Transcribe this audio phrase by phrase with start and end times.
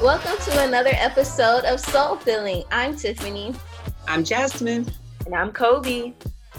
[0.00, 2.64] Welcome to another episode of Soul Filling.
[2.70, 3.54] I'm Tiffany.
[4.06, 4.86] I'm Jasmine.
[5.24, 6.12] And I'm Kobe.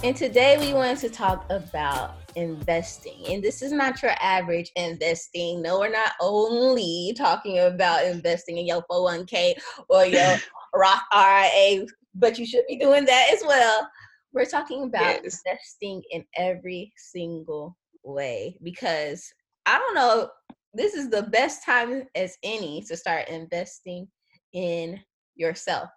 [0.03, 3.25] And today we wanted to talk about investing.
[3.29, 5.61] And this is not your average investing.
[5.61, 9.53] No, we're not only talking about investing in your 401k
[9.89, 10.35] or your
[10.75, 11.85] Roth IRA,
[12.15, 13.89] but you should be doing that as well.
[14.33, 15.41] We're talking about yes.
[15.45, 17.75] investing in every single
[18.07, 19.31] way because
[19.65, 20.29] I don't know
[20.73, 24.07] this is the best time as any to start investing
[24.53, 24.99] in
[25.35, 25.89] yourself.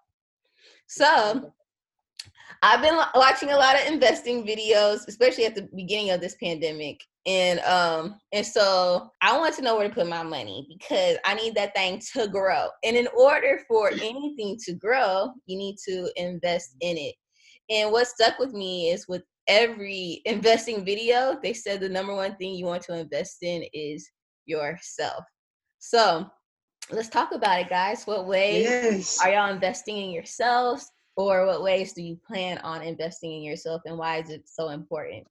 [0.87, 1.53] So,
[2.63, 7.01] I've been watching a lot of investing videos, especially at the beginning of this pandemic.
[7.27, 11.35] And um and so I want to know where to put my money because I
[11.35, 12.69] need that thing to grow.
[12.83, 17.15] And in order for anything to grow, you need to invest in it.
[17.71, 22.37] And what stuck with me is with every investing video, they said the number one
[22.37, 24.09] thing you want to invest in is
[24.47, 25.25] yourself.
[25.81, 26.31] So
[26.91, 28.07] let's talk about it, guys.
[28.07, 29.21] What ways yes.
[29.21, 30.91] are y'all investing in yourselves?
[31.17, 34.69] Or what ways do you plan on investing in yourself and why is it so
[34.69, 35.27] important?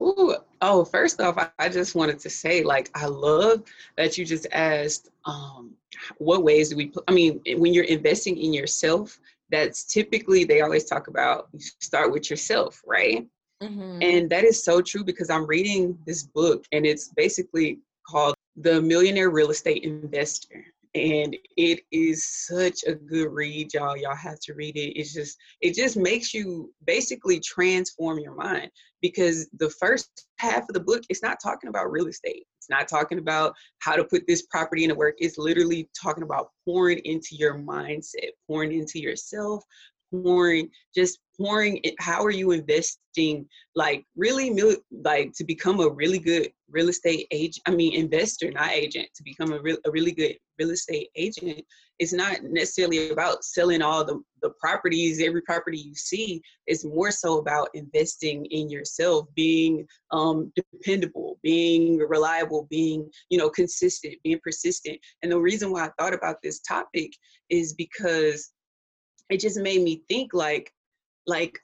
[0.00, 3.64] Ooh, oh, first off, I, I just wanted to say, like, I love
[3.96, 5.72] that you just asked, um,
[6.18, 9.18] what ways do we, I mean, when you're investing in yourself,
[9.50, 13.26] that's typically, they always talk about, you start with yourself, right?
[13.62, 14.02] Mm-hmm.
[14.02, 18.82] And that is so true because I'm reading this book and it's basically called The
[18.82, 20.64] Millionaire Real Estate Investor.
[20.94, 23.96] And it is such a good read, y'all.
[23.96, 24.98] Y'all have to read it.
[24.98, 28.70] It's just, it just makes you basically transform your mind
[29.02, 32.46] because the first half of the book, it's not talking about real estate.
[32.66, 35.14] It's not talking about how to put this property into work.
[35.18, 39.62] It's literally talking about pouring into your mindset, pouring into yourself,
[40.10, 44.50] pouring just pouring it how are you investing like really
[45.04, 49.24] like to become a really good real estate agent i mean investor not agent to
[49.24, 51.60] become a, real, a really good real estate agent
[51.98, 55.22] it's not necessarily about selling all the, the properties.
[55.22, 61.98] Every property you see it's more so about investing in yourself being um, dependable being
[61.98, 64.98] reliable being you know consistent being persistent.
[65.22, 67.12] And the reason why i thought about this topic
[67.50, 68.50] is because
[69.30, 70.72] it just made me think like
[71.26, 71.58] like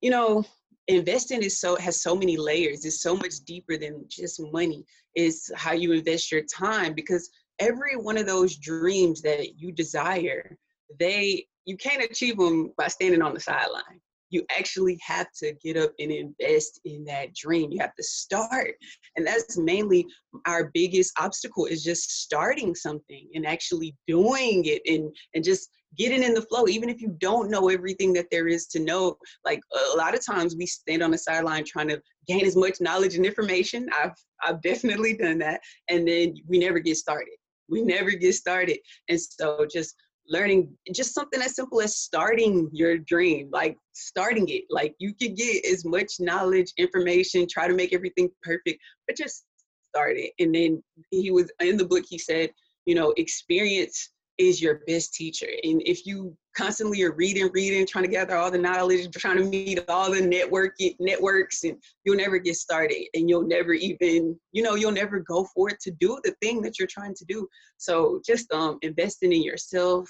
[0.00, 0.44] you know
[0.88, 2.84] investing is so has so many layers.
[2.84, 4.84] It's so much deeper than just money.
[5.14, 7.28] Is how you invest your time because
[7.60, 10.56] every one of those dreams that you desire
[10.98, 14.00] they you can't achieve them by standing on the sideline.
[14.30, 17.70] You actually have to get up and invest in that dream.
[17.70, 18.74] You have to start
[19.16, 20.06] and that's mainly
[20.46, 26.22] our biggest obstacle is just starting something and actually doing it and and just getting
[26.22, 29.16] in the flow even if you don't know everything that there is to know.
[29.44, 29.60] Like
[29.94, 33.16] a lot of times we stand on the sideline trying to gain as much knowledge
[33.16, 33.88] and information.
[33.98, 37.37] I've i've definitely done that and then we never get started
[37.68, 38.78] we never get started.
[39.08, 39.94] And so just
[40.28, 45.34] learning just something as simple as starting your dream like starting it like you can
[45.34, 49.44] get as much knowledge information try to make everything perfect but just
[49.88, 50.32] start it.
[50.38, 52.50] And then he was in the book he said
[52.84, 55.48] you know experience is your best teacher.
[55.64, 59.44] And if you constantly are reading reading trying to gather all the knowledge trying to
[59.44, 64.62] meet all the networking networks and you'll never get started and you'll never even you
[64.62, 67.46] know you'll never go for it to do the thing that you're trying to do.
[67.76, 70.08] So just um investing in yourself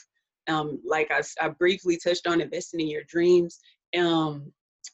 [0.48, 3.58] um like i, I briefly touched on investing in your dreams
[3.98, 4.50] um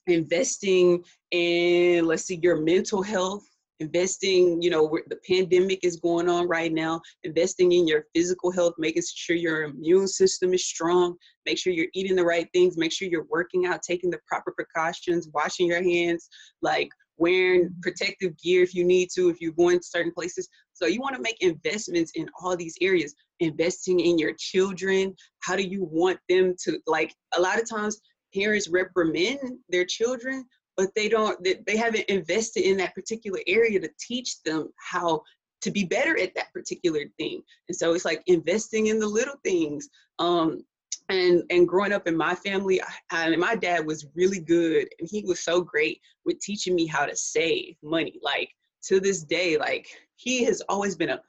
[0.07, 3.45] investing in let's see your mental health
[3.81, 7.01] investing you know the pandemic is going on right now.
[7.25, 11.17] Investing in your physical health making sure your immune system is strong.
[11.47, 12.77] Make sure you're eating the right things.
[12.77, 16.29] Make sure you're working out taking the proper precautions washing your hands
[16.63, 17.81] like wearing mm-hmm.
[17.83, 20.49] protective gear if you need to if you're going to certain places.
[20.73, 23.15] So you want to make investments in all these areas.
[23.41, 25.15] Investing in your children.
[25.41, 28.01] How do you want them to like a lot of times
[28.35, 30.45] parents reprimand their children
[30.77, 35.23] but they don't they haven't invested in that particular area to teach them how
[35.61, 37.43] to be better at that particular thing.
[37.69, 39.89] And so it's like investing in the little things
[40.19, 40.65] um
[41.09, 42.81] and and growing up in my family
[43.11, 46.87] I, and my dad was really good and he was so great with teaching me
[46.87, 48.19] how to save money.
[48.23, 48.51] Like
[48.85, 49.87] to this day like
[50.17, 51.21] he has always been a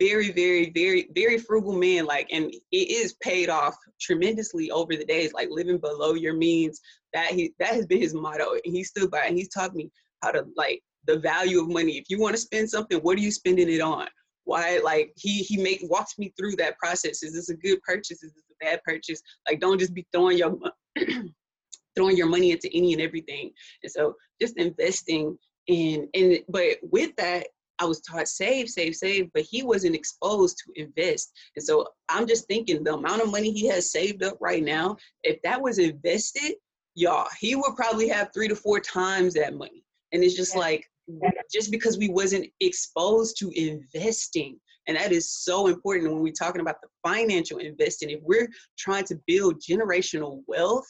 [0.00, 5.04] very very very very frugal man like and it is paid off tremendously over the
[5.04, 6.80] days like living below your means
[7.14, 9.90] that he that has been his motto and he stood by and he's taught me
[10.22, 11.98] how to like the value of money.
[11.98, 14.06] If you want to spend something what are you spending it on?
[14.44, 17.22] Why like he he make walks me through that process.
[17.22, 18.22] Is this a good purchase?
[18.22, 19.20] Is this a bad purchase?
[19.48, 20.58] Like don't just be throwing your
[21.96, 23.50] throwing your money into any and everything.
[23.82, 25.36] And so just investing
[25.68, 27.46] in and but with that
[27.82, 31.32] I was taught save, save, save, but he wasn't exposed to invest.
[31.56, 34.96] And so I'm just thinking the amount of money he has saved up right now,
[35.24, 36.54] if that was invested,
[36.94, 39.84] y'all, he would probably have three to four times that money.
[40.12, 40.86] And it's just like,
[41.52, 44.58] just because we wasn't exposed to investing.
[44.86, 48.10] And that is so important when we're talking about the financial investing.
[48.10, 48.48] If we're
[48.78, 50.88] trying to build generational wealth,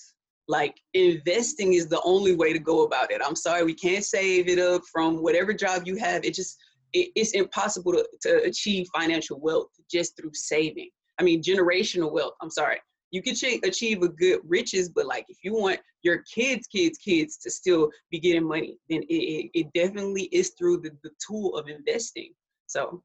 [0.49, 3.23] like investing is the only way to go about it.
[3.25, 6.25] I'm sorry, we can't save it up from whatever job you have.
[6.25, 6.59] It just
[6.93, 10.91] it, it's impossible to, to achieve financial wealth just through saving.
[11.19, 12.35] I mean, generational wealth.
[12.43, 12.79] I'm sorry.
[13.13, 16.99] You can ch- achieve a good riches, but like if you want your kids, kids,
[16.99, 21.11] kids to still be getting money, then it, it, it definitely is through the, the
[21.27, 22.33] tool of investing.
[22.67, 23.03] So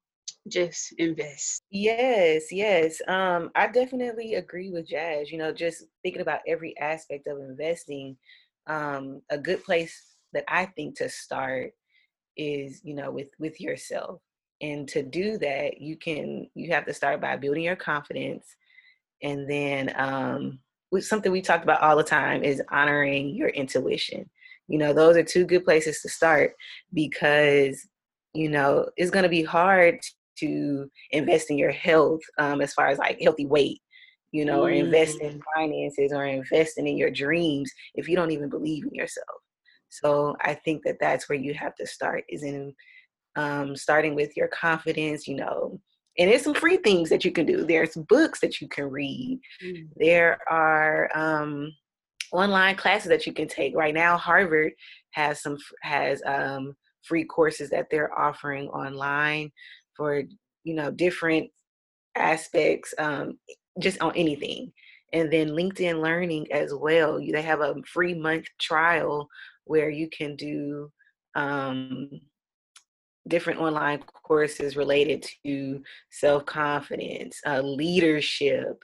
[0.47, 1.63] just invest.
[1.71, 3.01] Yes, yes.
[3.07, 5.31] Um, I definitely agree with Jazz.
[5.31, 8.17] You know, just thinking about every aspect of investing,
[8.67, 11.73] um, a good place that I think to start
[12.37, 14.21] is you know with with yourself
[14.61, 18.55] and to do that you can you have to start by building your confidence
[19.23, 20.59] and then um
[20.99, 24.29] something we talked about all the time is honoring your intuition
[24.67, 26.53] you know those are two good places to start
[26.93, 27.87] because
[28.33, 29.99] you know it's going to be hard
[30.37, 33.81] to invest in your health um, as far as like healthy weight
[34.31, 34.63] you know mm.
[34.63, 35.39] or invest in mm-hmm.
[35.55, 39.27] finances or investing in your dreams if you don't even believe in yourself
[39.89, 42.73] so I think that that's where you have to start is in
[43.35, 45.79] um, starting with your confidence, you know.
[46.17, 47.63] And there's some free things that you can do.
[47.63, 49.39] There's books that you can read.
[49.63, 49.85] Mm-hmm.
[49.97, 51.71] There are um,
[52.31, 53.75] online classes that you can take.
[53.75, 54.73] Right now, Harvard
[55.11, 59.51] has some has um, free courses that they're offering online
[59.95, 60.23] for
[60.63, 61.49] you know different
[62.15, 63.37] aspects, um,
[63.79, 64.71] just on anything.
[65.13, 67.19] And then LinkedIn Learning as well.
[67.19, 69.29] They have a free month trial
[69.63, 70.91] where you can do
[71.35, 72.09] um,
[73.27, 75.81] different online courses related to
[76.11, 78.83] self confidence, uh, leadership,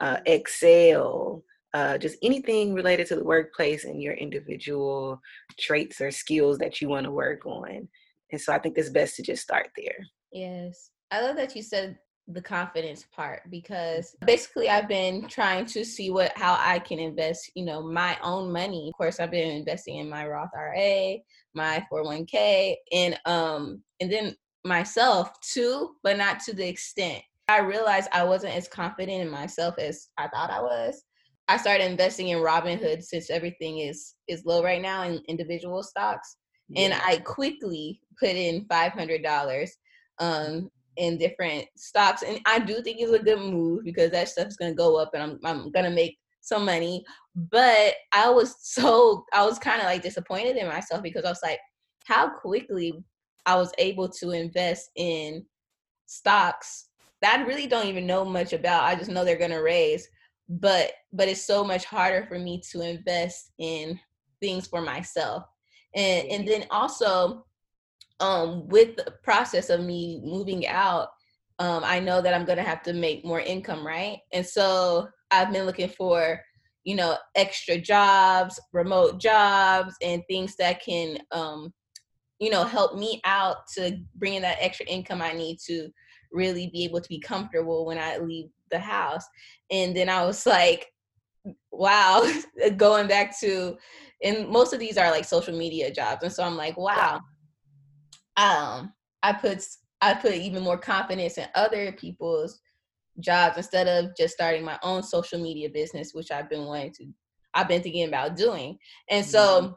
[0.00, 1.42] uh, Excel,
[1.74, 5.20] uh, just anything related to the workplace and your individual
[5.58, 7.88] traits or skills that you want to work on.
[8.30, 9.98] And so I think it's best to just start there.
[10.32, 10.90] Yes.
[11.10, 11.98] I love that you said
[12.28, 17.50] the confidence part because basically I've been trying to see what how I can invest,
[17.54, 18.88] you know, my own money.
[18.88, 21.18] Of course, I've been investing in my Roth IRA,
[21.54, 27.22] my 401k, and um and then myself too, but not to the extent.
[27.48, 31.04] I realized I wasn't as confident in myself as I thought I was.
[31.48, 36.36] I started investing in Robinhood since everything is is low right now in individual stocks,
[36.70, 36.84] yeah.
[36.84, 39.76] and I quickly put in five hundred dollars
[40.20, 42.22] um in different stocks.
[42.22, 45.22] And I do think it's a good move because that stuff's gonna go up and
[45.22, 47.04] I'm I'm gonna make some money.
[47.34, 51.42] But I was so I was kind of like disappointed in myself because I was
[51.42, 51.58] like,
[52.04, 52.92] how quickly
[53.46, 55.44] I was able to invest in
[56.06, 56.88] stocks
[57.22, 58.84] that I really don't even know much about.
[58.84, 60.08] I just know they're gonna raise.
[60.48, 63.98] But but it's so much harder for me to invest in
[64.40, 65.44] things for myself.
[65.94, 67.46] And and then also
[68.20, 71.08] um, with the process of me moving out,
[71.58, 74.18] um, I know that I'm gonna have to make more income, right?
[74.32, 76.40] And so I've been looking for,
[76.84, 81.72] you know, extra jobs, remote jobs, and things that can, um,
[82.40, 85.88] you know, help me out to bring in that extra income I need to
[86.32, 89.24] really be able to be comfortable when I leave the house.
[89.70, 90.88] And then I was like,
[91.70, 92.26] wow,
[92.76, 93.76] going back to,
[94.22, 96.22] and most of these are like social media jobs.
[96.24, 97.20] And so I'm like, wow,
[98.36, 99.64] um, I put
[100.00, 102.60] I put even more confidence in other people's
[103.20, 107.06] jobs instead of just starting my own social media business, which I've been wanting to.
[107.54, 108.78] I've been thinking about doing,
[109.10, 109.60] and so.
[109.60, 109.72] Mm-hmm.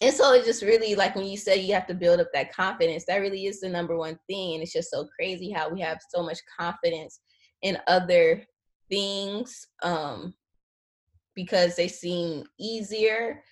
[0.00, 2.54] And so it's just really like when you say you have to build up that
[2.54, 4.54] confidence, that really is the number one thing.
[4.54, 7.18] And it's just so crazy how we have so much confidence
[7.62, 8.44] in other
[8.88, 10.34] things um,
[11.34, 13.42] because they seem easier,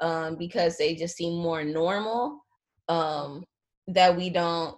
[0.00, 2.44] um, because they just seem more normal.
[2.88, 3.44] Um,
[3.88, 4.76] that we don't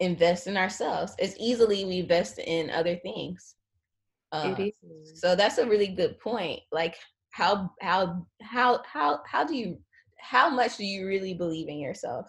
[0.00, 3.54] invest in ourselves as easily we invest in other things.
[4.32, 4.56] Uh,
[5.04, 6.60] so that's a really good point.
[6.72, 6.96] Like
[7.30, 9.78] how how how how how do you
[10.18, 12.26] how much do you really believe in yourself?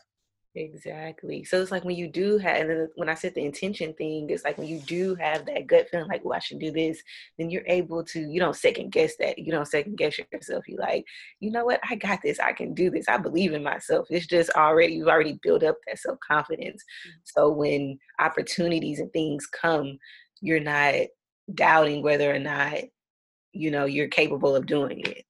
[0.56, 1.44] Exactly.
[1.44, 4.30] So it's like when you do have, and then when I said the intention thing,
[4.30, 7.02] it's like when you do have that gut feeling like, oh, I should do this,
[7.40, 9.40] then you're able to, you don't second guess that.
[9.40, 10.68] You don't second guess yourself.
[10.68, 11.06] You like,
[11.40, 11.80] you know what?
[11.90, 12.40] I got this.
[12.40, 13.10] I can do this.
[13.10, 14.06] I believe in myself.
[14.12, 16.84] It's just already, you've already built up that self confidence.
[17.08, 17.20] Mm-hmm.
[17.24, 19.98] So when opportunities and things come,
[20.40, 20.94] you're not
[21.56, 22.76] doubting whether or not,
[23.54, 25.24] you know, you're capable of doing it.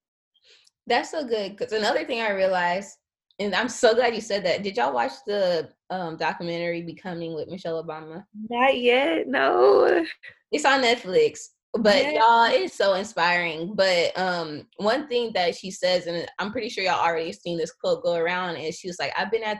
[0.86, 1.56] That's so good.
[1.56, 2.90] Because another thing I realized
[3.38, 4.62] and I'm so glad you said that.
[4.62, 8.24] Did y'all watch the um, documentary "Becoming" with Michelle Obama?
[8.48, 9.26] Not yet.
[9.26, 10.04] No.
[10.52, 11.40] It's on Netflix.
[11.76, 12.10] But yeah.
[12.12, 13.74] y'all, it's so inspiring.
[13.74, 17.72] But um, one thing that she says, and I'm pretty sure y'all already seen this
[17.72, 19.58] quote go around, is she was like, "I've been at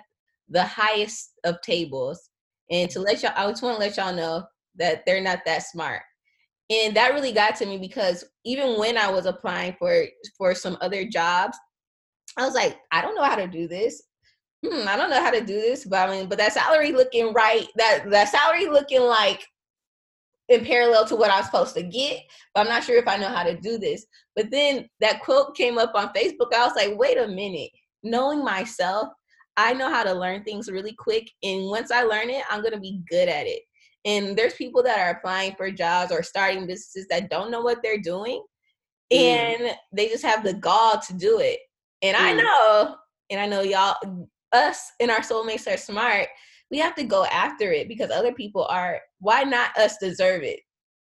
[0.49, 2.31] the highest of tables,
[2.71, 4.45] and to let y'all, I just want to let y'all know
[4.77, 6.03] that they're not that smart."
[6.71, 10.05] And that really got to me because even when I was applying for
[10.39, 11.59] for some other jobs,
[12.37, 14.03] I was like, I don't know how to do this.
[14.65, 17.33] Hmm, I don't know how to do this, but I mean, but that salary looking
[17.33, 19.47] right, that that salary looking like
[20.49, 22.21] in parallel to what I was supposed to get,
[22.55, 24.07] but I'm not sure if I know how to do this.
[24.37, 26.53] But then that quote came up on Facebook.
[26.55, 27.71] I was like, wait a minute.
[28.03, 29.09] Knowing myself,
[29.57, 31.31] I know how to learn things really quick.
[31.43, 33.63] And once I learn it, I'm going to be good at it.
[34.05, 37.83] And there's people that are applying for jobs or starting businesses that don't know what
[37.83, 38.43] they're doing.
[39.13, 39.19] Mm.
[39.19, 41.61] And they just have the gall to do it.
[42.05, 42.21] And mm.
[42.21, 42.97] I know,
[43.31, 46.29] and I know y'all, us and our soulmates are smart.
[46.71, 49.01] We have to go after it because other people are.
[49.21, 50.61] Why not us deserve it?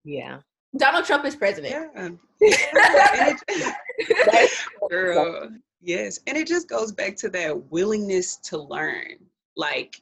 [0.03, 0.39] Yeah.
[0.77, 1.89] Donald Trump is president.
[1.93, 2.09] Yeah.
[4.89, 5.49] Girl,
[5.81, 6.19] yes.
[6.25, 9.17] And it just goes back to that willingness to learn.
[9.55, 10.01] Like,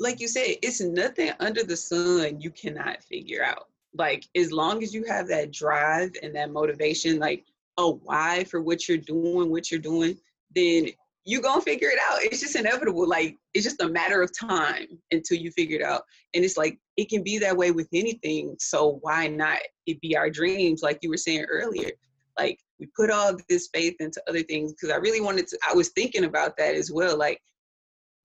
[0.00, 3.68] like you said, it's nothing under the sun you cannot figure out.
[3.94, 7.44] Like, as long as you have that drive and that motivation, like
[7.78, 10.16] a why for what you're doing, what you're doing,
[10.54, 10.88] then
[11.24, 12.22] you're gonna figure it out.
[12.22, 13.06] It's just inevitable.
[13.08, 16.02] Like it's just a matter of time until you figure it out.
[16.34, 18.54] And it's like it can be that way with anything.
[18.58, 21.90] So why not it be our dreams, like you were saying earlier?
[22.38, 25.58] Like we put all this faith into other things because I really wanted to.
[25.68, 27.18] I was thinking about that as well.
[27.18, 27.40] Like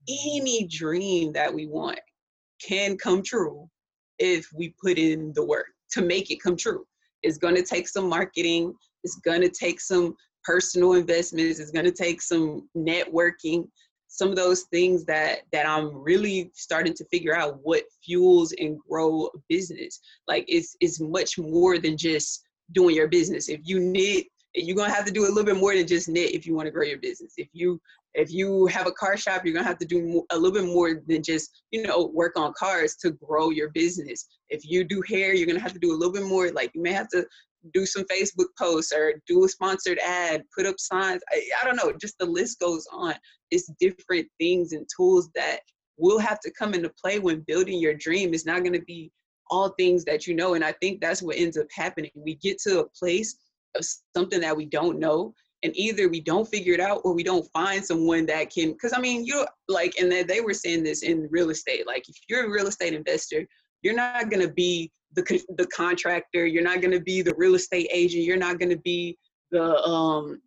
[0.08, 2.00] any dream that we want
[2.64, 3.68] can come true
[4.20, 6.86] if we put in the work to make it come true.
[7.24, 8.74] It's to take some marketing.
[9.04, 11.60] It's going to take some personal investments.
[11.60, 13.68] It's going to take some networking.
[14.08, 18.78] Some of those things that that I'm really starting to figure out what fuels and
[18.90, 20.02] grow a business.
[20.28, 22.44] Like it's it's much more than just
[22.74, 23.48] doing your business.
[23.48, 26.34] If you knit, you're gonna have to do a little bit more than just knit
[26.34, 27.34] if you want to grow your business.
[27.38, 27.80] If you
[28.14, 31.02] if you have a car shop, you're gonna have to do a little bit more
[31.08, 34.28] than just you know work on cars to grow your business.
[34.50, 36.52] If you do hair, you're gonna have to do a little bit more.
[36.52, 37.26] Like you may have to
[37.74, 41.22] do some Facebook posts or do a sponsored ad, put up signs.
[41.32, 43.14] I, I don't know, just the list goes on.
[43.52, 45.60] It's different things and tools that
[45.98, 48.34] will have to come into play when building your dream.
[48.34, 49.12] It's not going to be
[49.50, 50.56] all things that you know.
[50.56, 52.12] And I think that's what ends up happening.
[52.16, 53.38] We get to a place
[53.76, 55.34] of something that we don't know.
[55.64, 58.94] And either we don't figure it out or we don't find someone that can, because
[58.94, 61.86] I mean, you're like, and they were saying this in real estate.
[61.86, 63.46] Like, if you're a real estate investor,
[63.84, 66.46] you're not going to be the the contractor.
[66.46, 68.24] You're not going to be the real estate agent.
[68.24, 69.18] You're not going to be
[69.52, 70.42] the um.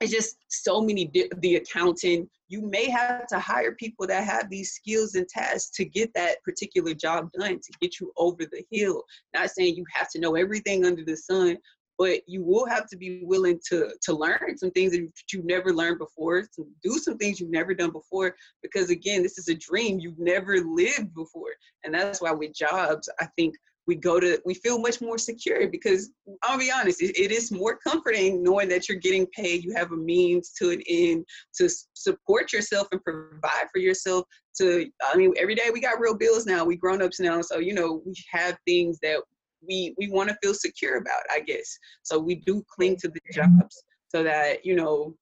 [0.00, 2.28] It's just so many di- the accountant.
[2.48, 6.42] You may have to hire people that have these skills and tasks to get that
[6.42, 9.04] particular job done to get you over the hill.
[9.32, 11.56] Not saying you have to know everything under the sun,
[11.98, 15.72] but you will have to be willing to to learn some things that you've never
[15.72, 19.54] learned before to do some things you've never done before because again this is a
[19.54, 21.50] dream you've never lived before
[21.84, 23.54] and that's why with jobs i think
[23.86, 26.10] we go to we feel much more secure because
[26.42, 29.92] i'll be honest it, it is more comforting knowing that you're getting paid you have
[29.92, 31.24] a means to an end
[31.54, 34.24] to support yourself and provide for yourself
[34.56, 37.74] to i mean every day we got real bills now we grown-ups now so you
[37.74, 39.20] know we have things that
[39.66, 41.78] we we want to feel secure about i guess.
[42.02, 45.14] So we do cling to the jobs so that you know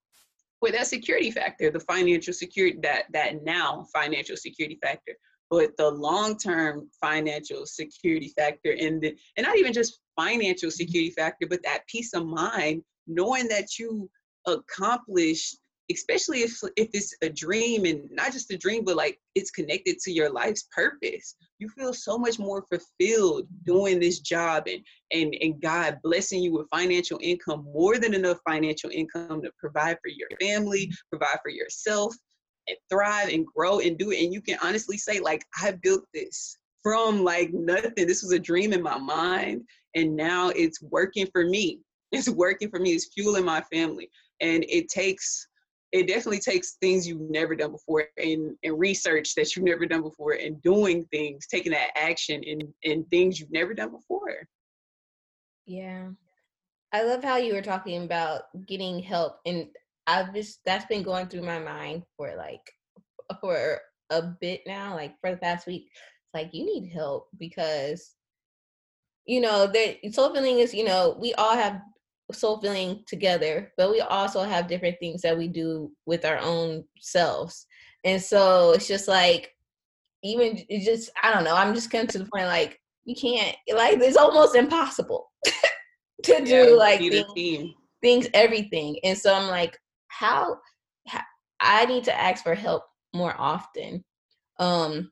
[0.61, 5.13] with that security factor the financial security that that now financial security factor
[5.51, 10.75] but the long-term financial security factor and the and not even just financial mm-hmm.
[10.75, 14.09] security factor but that peace of mind knowing that you
[14.47, 15.59] accomplished
[15.91, 19.99] especially if if it's a dream and not just a dream but like it's connected
[19.99, 25.35] to your life's purpose you feel so much more fulfilled doing this job and and
[25.41, 30.09] and god blessing you with financial income more than enough financial income to provide for
[30.09, 31.17] your family mm-hmm.
[31.17, 32.15] provide for yourself
[32.69, 34.23] and thrive and grow and do it.
[34.23, 38.07] And you can honestly say, like, I built this from like nothing.
[38.07, 39.63] This was a dream in my mind.
[39.95, 41.81] And now it's working for me.
[42.13, 42.91] It's working for me.
[42.91, 44.11] It's fueling my family.
[44.41, 45.47] And it takes,
[45.93, 50.03] it definitely takes things you've never done before and, and research that you've never done
[50.03, 54.49] before and doing things, taking that action in, in things you've never done before.
[55.67, 56.09] Yeah.
[56.93, 59.39] I love how you were talking about getting help.
[59.47, 59.69] And
[60.11, 62.63] I've just that's been going through my mind for like
[63.41, 65.87] for a bit now, like for the past week.
[65.87, 68.15] It's like you need help because
[69.27, 71.81] you know the Soul Filling is you know we all have
[72.33, 76.85] soul filling together, but we also have different things that we do with our own
[77.01, 77.67] selves.
[78.05, 79.55] And so it's just like,
[80.23, 83.57] even it just, I don't know, I'm just coming to the point like, you can't,
[83.75, 85.31] like, it's almost impossible
[86.25, 88.99] to yeah, do like things, things, everything.
[89.05, 89.79] And so I'm like,
[90.11, 90.59] how,
[91.07, 91.23] how,
[91.61, 94.05] I need to ask for help more often.
[94.59, 95.11] Um,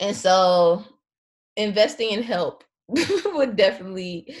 [0.00, 0.84] and so
[1.56, 4.34] investing in help would definitely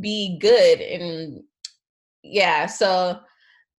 [0.00, 1.42] be good and
[2.22, 3.18] yeah so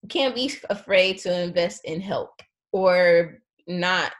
[0.09, 4.11] can't be afraid to invest in help or not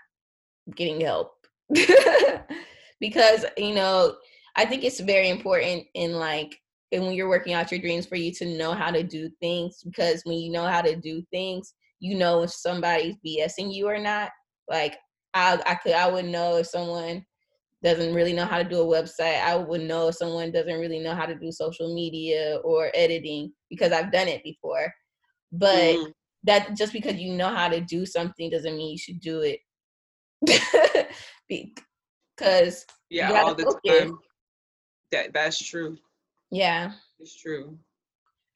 [0.75, 1.34] getting help
[3.00, 4.15] because you know
[4.56, 6.60] i think it's very important in like
[6.91, 9.82] and when you're working out your dreams for you to know how to do things
[9.84, 14.00] because when you know how to do things you know if somebody's bsing you or
[14.00, 14.29] not
[14.70, 14.98] like
[15.34, 17.25] i i could i would know if someone
[17.84, 21.00] doesn't really know how to do a website, I would know if someone doesn't really
[21.00, 24.91] know how to do social media or editing because I've done it before.
[25.51, 26.12] But mm.
[26.44, 29.60] that just because you know how to do something doesn't mean you should do it.
[31.50, 34.00] because yeah, all the focus.
[34.00, 34.20] time.
[35.12, 35.98] That that's true.
[36.51, 37.77] Yeah, it's true.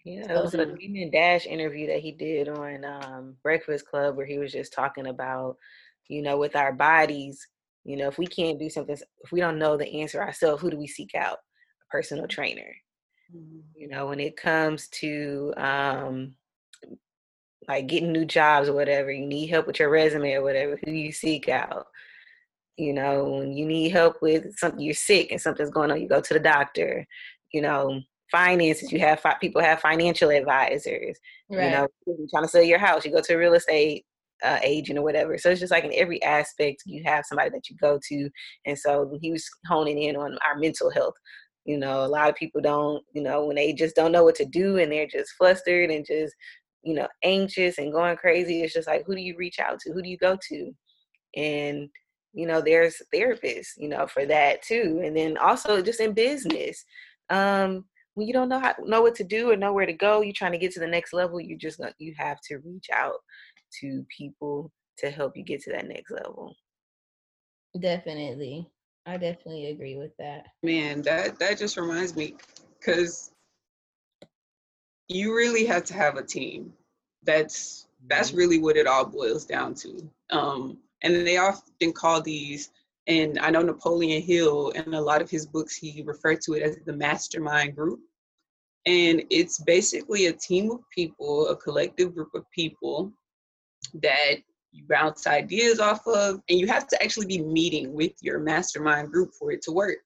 [0.03, 4.25] Yeah, it was a Damon Dash interview that he did on um, Breakfast Club where
[4.25, 5.57] he was just talking about,
[6.07, 7.48] you know, with our bodies,
[7.83, 10.71] you know, if we can't do something, if we don't know the answer ourselves, who
[10.71, 11.38] do we seek out?
[11.38, 12.75] A personal trainer.
[13.36, 13.60] Mm-hmm.
[13.75, 16.33] You know, when it comes to um,
[17.67, 20.91] like getting new jobs or whatever, you need help with your resume or whatever, who
[20.91, 21.86] do you seek out?
[22.77, 26.07] You know, when you need help with something, you're sick and something's going on, you
[26.07, 27.05] go to the doctor.
[27.53, 31.17] You know, finances, you have fi- people have financial advisors.
[31.50, 31.65] Right.
[31.65, 31.88] You know,
[32.29, 34.05] trying to sell your house, you go to a real estate
[34.43, 35.38] uh, agent or whatever.
[35.38, 38.29] So it's just like in every aspect, you have somebody that you go to.
[38.65, 41.13] And so he was honing in on our mental health.
[41.65, 44.36] You know, a lot of people don't, you know, when they just don't know what
[44.36, 46.34] to do and they're just flustered and just,
[46.81, 49.91] you know, anxious and going crazy, it's just like, who do you reach out to?
[49.91, 50.72] Who do you go to?
[51.36, 51.89] And,
[52.34, 55.01] you know, there's therapists, you know, for that too.
[55.03, 56.84] And then also just in business,
[57.32, 60.22] um, when you don't know how know what to do or know where to go,
[60.22, 63.15] you're trying to get to the next level, you just you have to reach out
[63.80, 66.54] to people to help you get to that next level.
[67.80, 68.67] Definitely.
[69.06, 70.46] I definitely agree with that.
[70.62, 72.36] Man, that that just reminds me
[72.82, 73.32] cuz
[75.08, 76.74] you really have to have a team.
[77.24, 78.38] That's that's mm-hmm.
[78.38, 80.10] really what it all boils down to.
[80.30, 82.70] Um and they often call these
[83.07, 86.61] and I know Napoleon Hill in a lot of his books he referred to it
[86.61, 87.99] as the mastermind group.
[88.85, 93.11] And it's basically a team of people, a collective group of people
[94.01, 94.35] that
[94.71, 99.11] you bounce ideas off of, and you have to actually be meeting with your mastermind
[99.11, 99.99] group for it to work.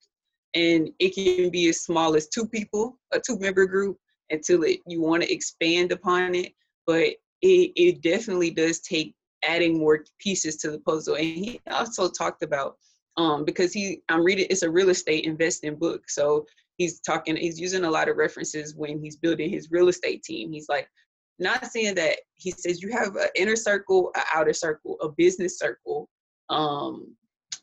[0.54, 3.98] And it can be as small as two people, a two member group,
[4.30, 6.54] until it, you want to expand upon it.
[6.88, 9.14] But it, it definitely does take
[9.48, 11.16] adding more pieces to the puzzle.
[11.16, 12.78] And he also talked about
[13.18, 16.10] um, because he I'm reading it's a real estate investing book.
[16.10, 16.46] So
[16.78, 20.52] he's talking he's using a lot of references when he's building his real estate team.
[20.52, 20.90] He's like,
[21.40, 25.60] not saying that he says you have an inner circle, an outer circle, a business
[25.60, 26.10] circle.
[26.50, 27.16] Um,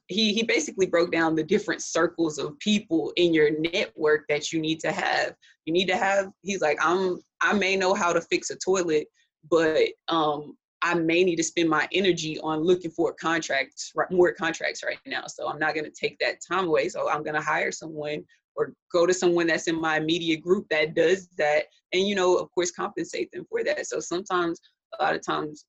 [0.09, 4.61] he he basically broke down the different circles of people in your network that you
[4.61, 5.35] need to have.
[5.65, 6.31] You need to have.
[6.43, 7.21] He's like, I'm.
[7.41, 9.07] I may know how to fix a toilet,
[9.51, 14.83] but um, I may need to spend my energy on looking for contracts, more contracts
[14.83, 15.27] right now.
[15.29, 16.89] So I'm not going to take that time away.
[16.89, 18.25] So I'm going to hire someone
[18.57, 22.37] or go to someone that's in my immediate group that does that and you know
[22.37, 24.61] of course compensate them for that so sometimes
[24.99, 25.65] a lot of times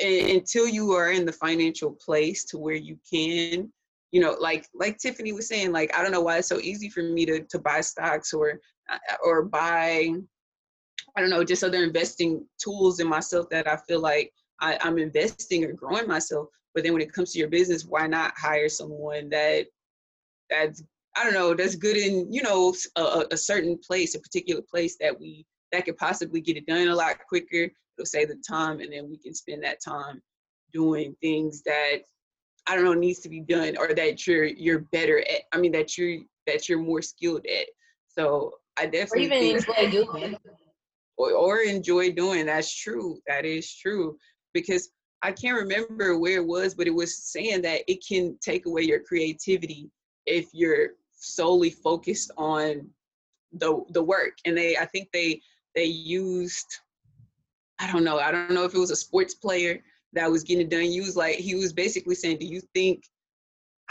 [0.00, 3.70] until you are in the financial place to where you can
[4.10, 6.88] you know like like tiffany was saying like i don't know why it's so easy
[6.88, 10.12] for me to to buy stocks or uh, or buy
[11.16, 14.98] i don't know just other investing tools in myself that i feel like I, i'm
[14.98, 18.68] investing or growing myself but then when it comes to your business why not hire
[18.68, 19.66] someone that
[20.50, 20.82] that's
[21.16, 24.96] I don't know, that's good in, you know, a, a, certain place, a particular place
[25.00, 27.70] that we, that could possibly get it done a lot quicker.
[27.98, 30.22] It'll save the time and then we can spend that time
[30.72, 31.98] doing things that,
[32.66, 35.42] I don't know, needs to be done or that you're, you're better at.
[35.52, 37.66] I mean, that you're, that you're more skilled at.
[38.08, 40.36] So I definitely or even enjoy doing.
[41.22, 42.46] Or, or enjoy doing.
[42.46, 43.18] That's true.
[43.26, 44.16] That is true.
[44.52, 44.90] Because
[45.22, 48.82] I can't remember where it was, but it was saying that it can take away
[48.82, 49.90] your creativity
[50.26, 52.88] if you're solely focused on
[53.52, 55.40] the the work and they i think they
[55.74, 56.66] they used
[57.78, 59.82] i don't know i don't know if it was a sports player
[60.12, 63.04] that was getting it done he was like he was basically saying do you think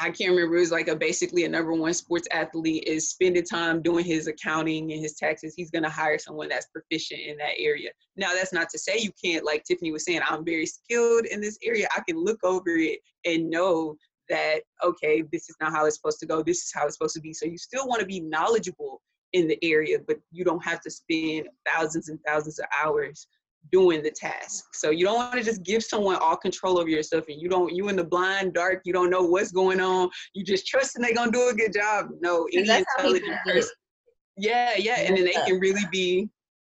[0.01, 0.55] I can't remember.
[0.55, 4.25] It was like a basically a number one sports athlete is spending time doing his
[4.25, 5.53] accounting and his taxes.
[5.55, 7.91] He's gonna hire someone that's proficient in that area.
[8.17, 11.39] Now that's not to say you can't, like Tiffany was saying, I'm very skilled in
[11.39, 11.87] this area.
[11.95, 13.95] I can look over it and know
[14.27, 16.41] that okay, this is not how it's supposed to go.
[16.41, 17.33] This is how it's supposed to be.
[17.33, 20.89] So you still want to be knowledgeable in the area, but you don't have to
[20.89, 23.27] spend thousands and thousands of hours
[23.71, 24.65] doing the task.
[24.73, 27.73] So you don't want to just give someone all control over yourself and you don't
[27.73, 30.09] you in the blind dark, you don't know what's going on.
[30.33, 32.07] You just trusting they're gonna do a good job.
[32.21, 33.71] No, any intelligent person.
[34.37, 34.99] Yeah, yeah.
[34.99, 36.29] And then they can really be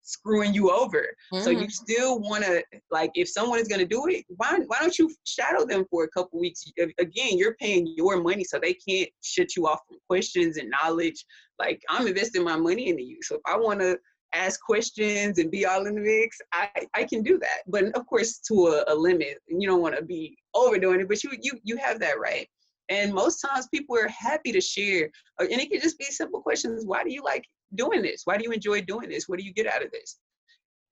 [0.04, 1.06] screwing you over.
[1.32, 1.42] Mm-hmm.
[1.42, 1.68] So you mm-hmm.
[1.68, 5.10] still want to like if someone is going to do it, why why don't you
[5.24, 6.64] shadow them for a couple weeks?
[6.98, 11.24] Again, you're paying your money, so they can't shut you off from questions and knowledge.
[11.58, 13.98] Like I'm investing my money into you, so if I want to
[14.34, 17.62] ask questions and be all in the mix, I, I can do that.
[17.66, 19.38] But of course, to a, a limit.
[19.48, 22.48] You don't want to be overdoing it, but you you you have that right.
[22.90, 25.08] And most times, people are happy to share,
[25.40, 26.84] uh, and it can just be simple questions.
[26.84, 27.44] Why do you like
[27.74, 28.22] doing this?
[28.24, 29.28] Why do you enjoy doing this?
[29.28, 30.18] What do you get out of this?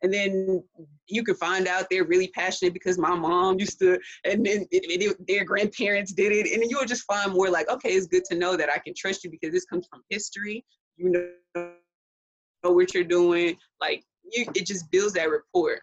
[0.03, 0.65] And then
[1.07, 5.03] you can find out they're really passionate because my mom used to, and then it,
[5.03, 6.53] it, their grandparents did it.
[6.53, 9.23] And you'll just find more like, okay, it's good to know that I can trust
[9.23, 10.65] you because this comes from history.
[10.97, 11.11] You
[11.55, 11.73] know
[12.63, 13.57] know what you're doing.
[13.81, 15.81] Like you, it just builds that rapport.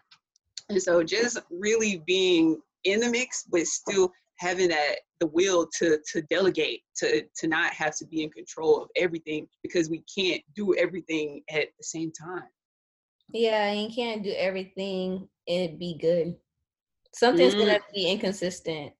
[0.68, 5.98] And so just really being in the mix, but still having that the will to
[6.12, 10.42] to delegate, to to not have to be in control of everything because we can't
[10.54, 12.44] do everything at the same time.
[13.32, 16.36] Yeah, you can't do everything and be good.
[17.12, 17.66] Something's mm-hmm.
[17.66, 18.92] gonna be inconsistent.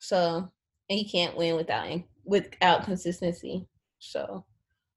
[0.00, 0.50] So
[0.90, 3.66] and you can't win without without consistency.
[3.98, 4.44] So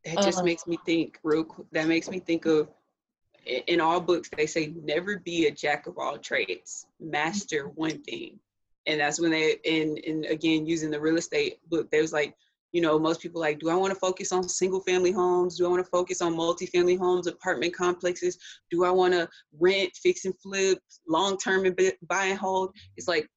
[0.05, 1.67] that just uh, makes me think real quick.
[1.71, 2.69] That makes me think of
[3.45, 8.39] in all books they say never be a jack of all trades, master one thing.
[8.85, 12.35] And that's when they and, in again using the real estate book, there's like,
[12.71, 15.57] you know, most people like, do I want to focus on single family homes?
[15.57, 18.37] Do I want to focus on multi-family homes, apartment complexes?
[18.69, 19.27] Do I want to
[19.59, 22.73] rent, fix and flip, long term and buy and hold?
[22.95, 23.29] It's like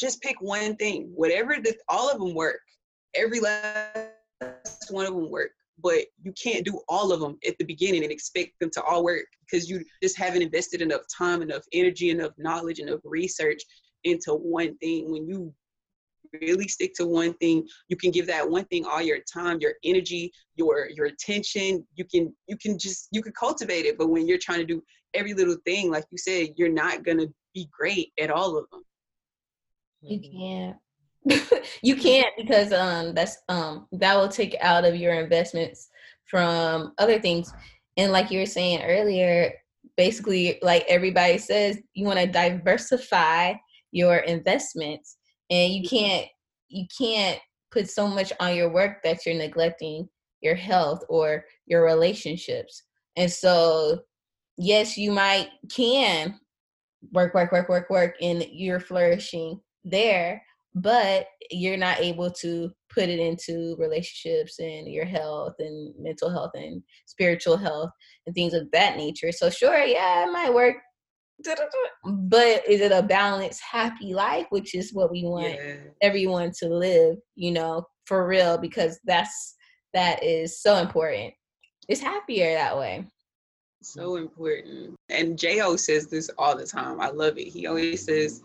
[0.00, 1.10] just pick one thing.
[1.14, 2.60] Whatever the all of them work.
[3.14, 7.64] Every last one of them work but you can't do all of them at the
[7.64, 11.62] beginning and expect them to all work because you just haven't invested enough time, enough
[11.72, 13.62] energy, enough knowledge, enough research
[14.04, 15.10] into one thing.
[15.10, 15.52] When you
[16.40, 19.74] really stick to one thing, you can give that one thing all your time, your
[19.84, 21.86] energy, your your attention.
[21.94, 23.98] You can you can just you can cultivate it.
[23.98, 24.82] But when you're trying to do
[25.14, 28.82] every little thing, like you said, you're not gonna be great at all of them.
[30.02, 30.76] You can't.
[31.82, 35.88] you can't because um that's um that will take out of your investments
[36.24, 37.52] from other things.
[37.96, 39.52] And like you were saying earlier
[39.96, 43.54] basically like everybody says you want to diversify
[43.90, 45.16] your investments
[45.50, 46.26] and you can't
[46.68, 50.08] you can't put so much on your work that you're neglecting
[50.40, 52.84] your health or your relationships.
[53.16, 54.00] And so
[54.56, 56.38] yes you might can
[57.12, 60.42] work work work work work and you're flourishing there
[60.82, 66.52] but you're not able to put it into relationships and your health and mental health
[66.54, 67.90] and spiritual health
[68.26, 69.32] and things of that nature.
[69.32, 70.76] So sure, yeah, it might work.
[72.04, 75.76] But is it a balanced, happy life, which is what we want yeah.
[76.02, 79.54] everyone to live, you know, for real, because that's
[79.94, 81.34] that is so important.
[81.88, 83.06] It's happier that way.
[83.82, 84.96] So important.
[85.08, 87.00] And Jo says this all the time.
[87.00, 87.48] I love it.
[87.48, 88.42] He always says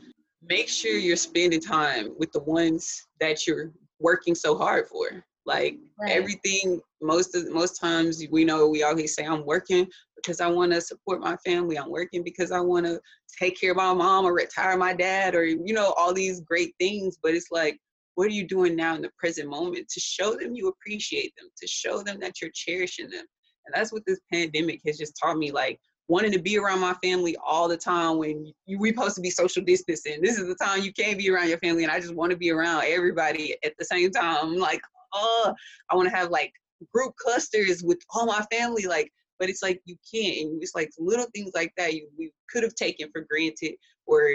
[0.49, 5.23] make sure you're spending time with the ones that you're working so hard for.
[5.45, 6.11] Like right.
[6.11, 10.71] everything, most of most times we know we always say I'm working because I want
[10.71, 11.77] to support my family.
[11.77, 12.99] I'm working because I want to
[13.37, 16.73] take care of my mom or retire my dad or you know all these great
[16.79, 17.17] things.
[17.21, 17.77] But it's like,
[18.15, 21.49] what are you doing now in the present moment to show them you appreciate them,
[21.61, 23.25] to show them that you're cherishing them?
[23.65, 25.51] And that's what this pandemic has just taught me.
[25.51, 29.21] Like wanting to be around my family all the time when you, we supposed to
[29.21, 30.21] be social distancing.
[30.21, 32.37] This is the time you can't be around your family, and I just want to
[32.37, 34.37] be around everybody at the same time.
[34.41, 34.81] I'm like,
[35.13, 35.53] oh,
[35.89, 36.51] I want to have like
[36.93, 40.37] group clusters with all my family, like, but it's like you can't.
[40.37, 44.31] And it's like little things like that you we could have taken for granted, or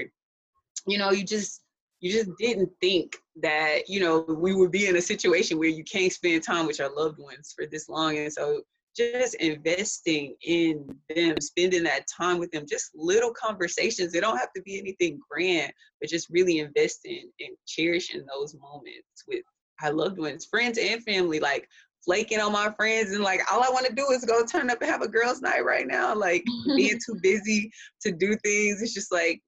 [0.86, 1.62] you know, you just
[2.00, 5.84] you just didn't think that you know we would be in a situation where you
[5.84, 8.62] can't spend time with your loved ones for this long, and so
[8.98, 10.84] just investing in
[11.14, 14.12] them, spending that time with them, just little conversations.
[14.12, 19.24] They don't have to be anything grand, but just really investing and cherishing those moments
[19.28, 19.42] with
[19.82, 21.38] our loved ones, friends and family.
[21.38, 21.68] Like
[22.04, 24.80] flaking on my friends and like all I want to do is go turn up
[24.80, 26.14] and have a girls' night right now.
[26.14, 27.70] Like being too busy
[28.02, 28.82] to do things.
[28.82, 29.40] It's just like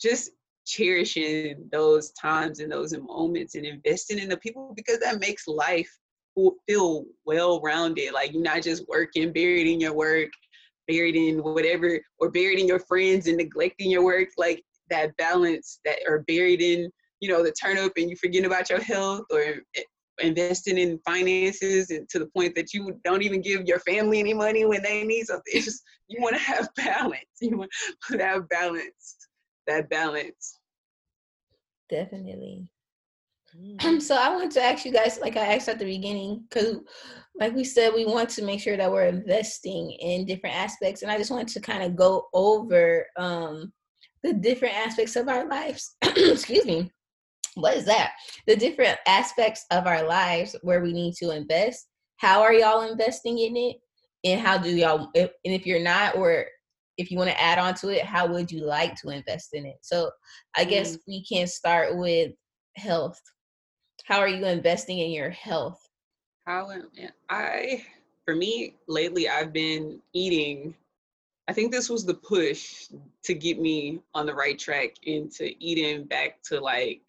[0.00, 0.30] just
[0.66, 5.90] cherishing those times and those moments and investing in the people because that makes life
[6.66, 8.12] feel well rounded.
[8.12, 10.30] Like you're not just working, buried in your work,
[10.86, 14.28] buried in whatever, or buried in your friends and neglecting your work.
[14.36, 18.44] Like that balance that are buried in, you know, the turn up and you forget
[18.44, 19.40] about your health or
[19.76, 19.82] eh,
[20.20, 24.34] investing in finances and to the point that you don't even give your family any
[24.34, 25.44] money when they need something.
[25.48, 27.24] It's just you want to have balance.
[27.40, 27.70] You want
[28.10, 29.16] to have balance.
[29.66, 30.60] That balance.
[31.90, 32.68] Definitely.
[33.84, 36.78] Um, so I want to ask you guys, like I asked at the beginning, because
[37.38, 41.10] like we said, we want to make sure that we're investing in different aspects, and
[41.10, 43.72] I just want to kind of go over um,
[44.22, 45.96] the different aspects of our lives.
[46.02, 46.90] Excuse me.
[47.54, 48.12] What is that?
[48.46, 51.86] The different aspects of our lives where we need to invest.
[52.18, 53.76] How are y'all investing in it?
[54.24, 56.46] And how do y'all, if, and if you're not, or
[56.98, 59.66] if you want to add on to it, how would you like to invest in
[59.66, 59.76] it?
[59.82, 60.10] So
[60.56, 61.00] I guess mm.
[61.06, 62.32] we can start with
[62.76, 63.20] health
[64.06, 65.88] how are you investing in your health?
[66.46, 66.88] How am
[67.28, 67.84] I?
[68.24, 70.76] For me, lately, I've been eating.
[71.48, 72.86] I think this was the push
[73.24, 77.00] to get me on the right track into eating back to like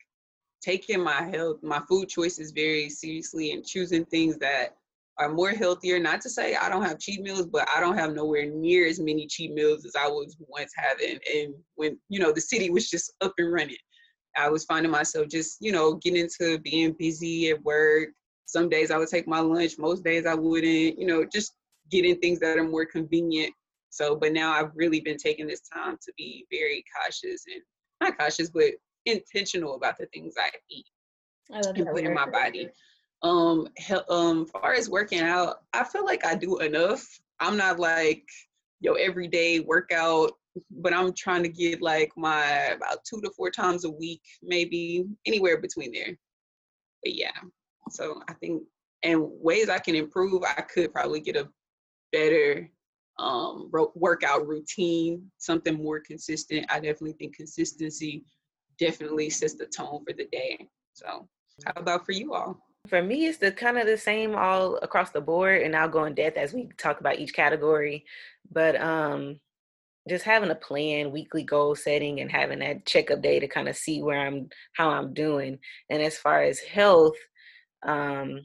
[0.60, 4.76] taking my health, my food choices very seriously and choosing things that
[5.20, 6.00] are more healthier.
[6.00, 9.00] Not to say I don't have cheat meals, but I don't have nowhere near as
[9.00, 11.20] many cheat meals as I was once having.
[11.36, 13.78] And when, you know, the city was just up and running.
[14.38, 18.10] I was finding myself just, you know, getting into being busy at work.
[18.46, 21.54] Some days I would take my lunch, most days I wouldn't, you know, just
[21.92, 23.54] getting things that are more convenient.
[23.90, 27.62] So, but now I've really been taking this time to be very cautious and
[28.02, 28.74] not cautious, but
[29.06, 30.86] intentional about the things I eat
[31.52, 32.70] I love and put in my body.
[33.24, 33.68] Um,
[34.10, 37.06] um, far as working out, I feel like I do enough.
[37.40, 38.24] I'm not like
[38.80, 40.34] yo everyday workout
[40.70, 42.44] but I'm trying to get like my
[42.76, 46.18] about two to four times a week, maybe anywhere between there.
[47.04, 47.38] But yeah,
[47.90, 48.64] so I think
[49.04, 51.48] and ways I can improve, I could probably get a
[52.12, 52.70] better
[53.20, 56.66] um, workout routine, something more consistent.
[56.70, 58.24] I definitely think consistency
[58.80, 60.68] definitely sets the tone for the day.
[60.94, 61.28] So,
[61.66, 62.60] how about for you all?
[62.88, 66.06] For me, it's the kind of the same all across the board, and I'll go
[66.06, 68.06] in depth as we talk about each category.
[68.52, 69.40] But um,
[70.08, 73.76] just having a plan, weekly goal setting, and having that checkup day to kind of
[73.76, 75.60] see where I'm, how I'm doing.
[75.90, 77.16] And as far as health,
[77.86, 78.42] um,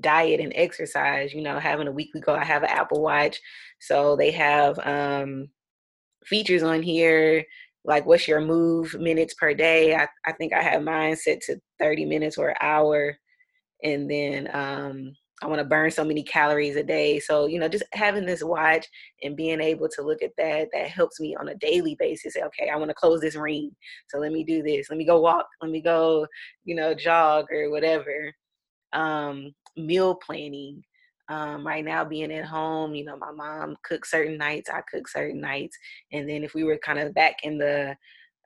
[0.00, 2.36] diet and exercise, you know, having a weekly goal.
[2.36, 3.40] I have an Apple Watch,
[3.80, 5.48] so they have um,
[6.26, 7.44] features on here
[7.84, 9.94] like what's your move minutes per day.
[9.94, 13.16] I, I think I have mine set to 30 minutes or an hour.
[13.82, 15.12] And then um,
[15.44, 17.20] I want to burn so many calories a day.
[17.20, 18.86] So, you know, just having this watch
[19.22, 22.34] and being able to look at that, that helps me on a daily basis.
[22.34, 23.70] Okay, I want to close this ring.
[24.08, 24.88] So let me do this.
[24.88, 25.46] Let me go walk.
[25.60, 26.26] Let me go,
[26.64, 28.32] you know, jog or whatever.
[28.94, 30.82] Um, meal planning.
[31.28, 35.08] Um, right now, being at home, you know, my mom cooks certain nights, I cook
[35.08, 35.76] certain nights.
[36.12, 37.96] And then if we were kind of back in the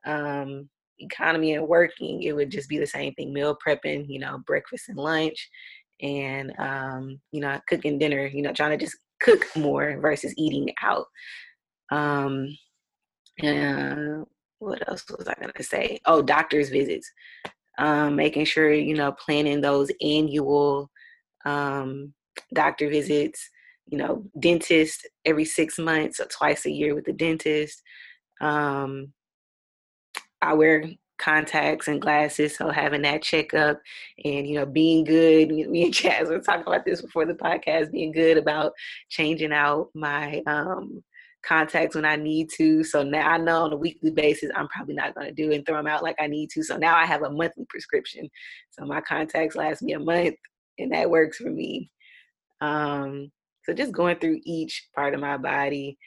[0.05, 4.43] um, economy and working, it would just be the same thing meal prepping, you know,
[4.47, 5.49] breakfast and lunch
[6.01, 10.73] and um, you know cooking dinner you know trying to just cook more versus eating
[10.83, 11.07] out.
[11.91, 12.57] Um
[13.41, 14.27] and
[14.59, 16.01] what else was i going to say?
[16.05, 17.11] Oh doctor's visits.
[17.79, 20.91] Um making sure you know planning those annual
[21.45, 22.13] um
[22.55, 23.49] doctor visits
[23.87, 27.83] you know dentist every six months or twice a year with the dentist.
[28.41, 29.13] Um
[30.41, 30.85] i wear
[31.19, 32.57] contacts and glasses.
[32.57, 33.81] So having that checkup
[34.25, 35.51] and you know being good.
[35.51, 37.93] Me and Jazz were talking about this before the podcast.
[37.93, 38.73] Being good about
[39.09, 41.03] changing out my um,
[41.45, 42.85] contacts when I need to.
[42.85, 45.65] So now I know on a weekly basis I'm probably not going to do and
[45.65, 46.63] throw them out like I need to.
[46.63, 48.29] So now I have a monthly prescription.
[48.71, 50.37] So my contacts last me a month,
[50.79, 51.91] and that works for me.
[52.61, 53.31] Um,
[53.65, 55.99] so just going through each part of my body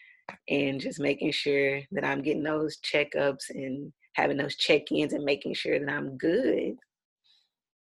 [0.49, 5.53] and just making sure that I'm getting those checkups and having those check-ins and making
[5.53, 6.75] sure that I'm good.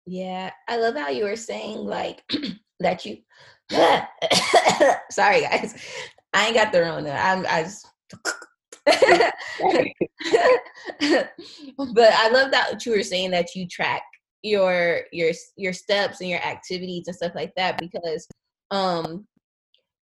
[0.05, 2.23] Yeah, I love how you were saying like
[2.79, 3.17] that you
[5.11, 5.75] sorry guys.
[6.33, 7.11] I ain't got the Rona.
[7.11, 7.87] I'm I just
[11.93, 14.01] but I love that you were saying that you track
[14.43, 18.27] your your your steps and your activities and stuff like that because
[18.71, 19.27] um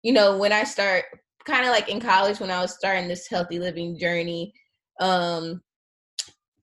[0.03, 1.05] you know when I start
[1.47, 4.53] kind of like in college when I was starting this healthy living journey
[5.01, 5.63] um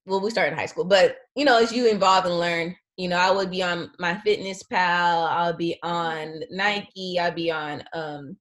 [0.05, 3.07] well, we started in high school, but you know, as you evolve and learn, you
[3.07, 8.37] know, I would be on MyFitnessPal, I'll be on Nike, I'll be on um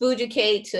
[0.00, 0.70] Fooducate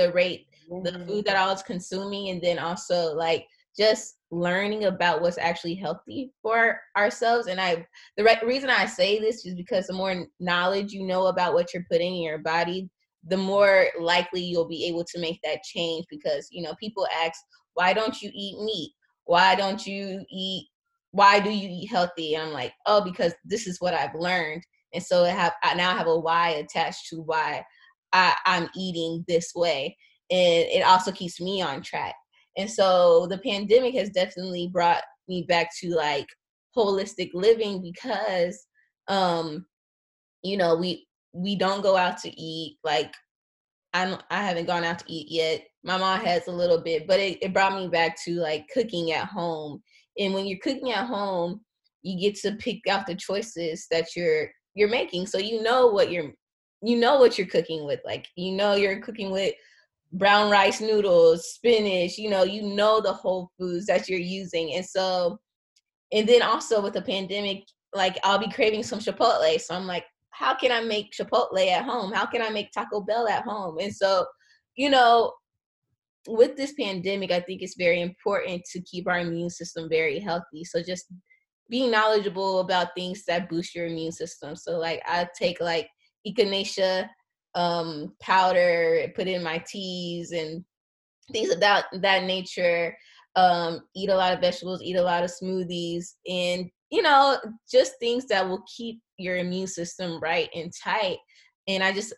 [0.82, 5.74] the food that I was consuming and then also like just learning about what's actually
[5.74, 7.48] healthy for ourselves.
[7.48, 7.86] And I,
[8.16, 11.72] the right reason I say this is because the more knowledge you know about what
[11.72, 12.88] you're putting in your body,
[13.26, 16.06] the more likely you'll be able to make that change.
[16.08, 17.40] Because you know, people ask,
[17.74, 18.92] why don't you eat meat?
[19.30, 20.66] Why don't you eat?
[21.12, 22.34] Why do you eat healthy?
[22.34, 24.62] And I'm like, oh, because this is what I've learned,
[24.92, 27.64] and so I have I now have a why attached to why
[28.12, 29.96] I, I'm eating this way,
[30.30, 32.14] and it also keeps me on track
[32.56, 36.26] and so the pandemic has definitely brought me back to like
[36.76, 38.66] holistic living because
[39.08, 39.66] um
[40.42, 43.12] you know we we don't go out to eat like
[43.92, 45.64] I'm I haven't gone out to eat yet.
[45.82, 49.12] My mom has a little bit, but it, it brought me back to like cooking
[49.12, 49.82] at home.
[50.18, 51.60] And when you're cooking at home,
[52.02, 55.26] you get to pick out the choices that you're you're making.
[55.26, 56.32] So you know what you're
[56.82, 58.00] you know what you're cooking with.
[58.04, 59.54] Like you know you're cooking with
[60.12, 64.74] brown rice noodles, spinach, you know, you know the whole foods that you're using.
[64.74, 65.38] And so,
[66.12, 69.60] and then also with the pandemic, like I'll be craving some Chipotle.
[69.60, 70.04] So I'm like,
[70.40, 72.12] how can I make Chipotle at home?
[72.12, 73.76] How can I make Taco Bell at home?
[73.78, 74.24] And so,
[74.74, 75.34] you know,
[76.26, 80.64] with this pandemic, I think it's very important to keep our immune system very healthy.
[80.64, 81.12] So just
[81.68, 84.56] being knowledgeable about things that boost your immune system.
[84.56, 85.88] So like I take like
[86.26, 87.10] echinacea
[87.54, 90.64] um, powder, put in my teas and
[91.32, 92.96] things of that that nature.
[93.36, 97.38] Um, eat a lot of vegetables, eat a lot of smoothies, and you know,
[97.70, 101.18] just things that will keep your immune system right and tight.
[101.68, 102.12] And I just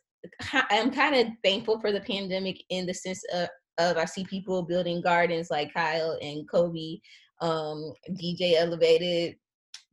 [0.71, 4.63] I'm kind of thankful for the pandemic in the sense of, of I see people
[4.63, 6.99] building gardens like Kyle and Kobe,
[7.41, 9.37] um, DJ Elevated,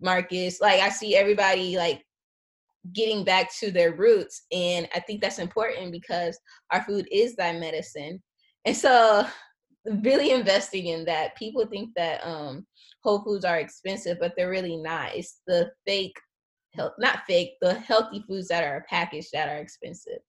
[0.02, 0.62] Marcus.
[0.62, 2.04] Like I see everybody like
[2.94, 4.44] getting back to their roots.
[4.52, 6.40] And I think that's important because
[6.72, 8.22] our food is that medicine.
[8.66, 9.26] And so
[10.04, 11.36] really investing in that.
[11.36, 12.66] People think that um
[13.02, 15.16] whole foods are expensive, but they're really not.
[15.16, 16.16] It's the fake
[16.76, 20.20] health not fake, the healthy foods that are packaged that are expensive,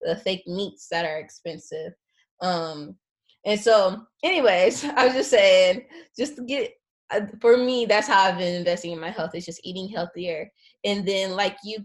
[0.00, 1.92] the fake meats that are expensive.
[2.40, 2.96] Um
[3.44, 5.84] and so anyways, I was just saying,
[6.16, 6.72] just to get
[7.12, 9.32] uh, for me, that's how I've been investing in my health.
[9.34, 10.48] It's just eating healthier.
[10.84, 11.78] And then, like you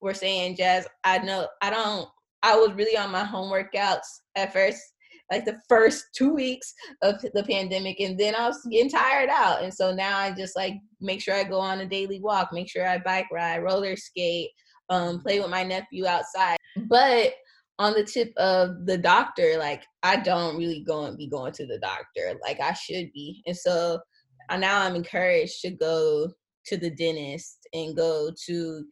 [0.00, 2.08] were saying, Jazz, I know I don't.
[2.42, 4.80] I was really on my home workouts at first,
[5.32, 9.62] like the first two weeks of the pandemic, and then I was getting tired out,
[9.62, 12.68] and so now I just like make sure I go on a daily walk, make
[12.68, 14.50] sure I bike ride, roller skate,
[14.90, 16.58] um, play with my nephew outside.
[16.86, 17.32] But
[17.78, 21.66] on the tip of the doctor, like I don't really go and be going to
[21.66, 24.00] the doctor like I should be, and so
[24.58, 26.30] now I'm encouraged to go
[26.66, 28.84] to the dentist and go to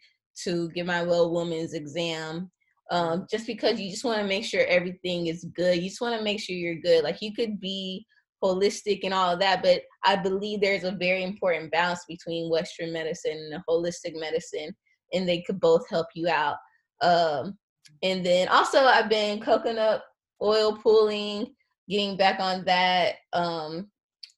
[0.45, 2.51] to get my well woman's exam
[2.91, 5.77] um, just because you just want to make sure everything is good.
[5.77, 7.05] You just want to make sure you're good.
[7.05, 8.05] Like you could be
[8.43, 12.93] holistic and all of that, but I believe there's a very important balance between Western
[12.93, 14.75] medicine and holistic medicine,
[15.13, 16.57] and they could both help you out.
[17.03, 17.57] Um,
[18.03, 20.03] and then also, I've been coconut
[20.43, 21.55] oil pulling,
[21.89, 23.17] getting back on that.
[23.33, 23.91] Um,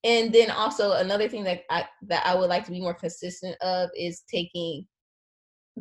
[0.05, 3.57] and then also another thing that I that I would like to be more consistent
[3.62, 4.87] of is taking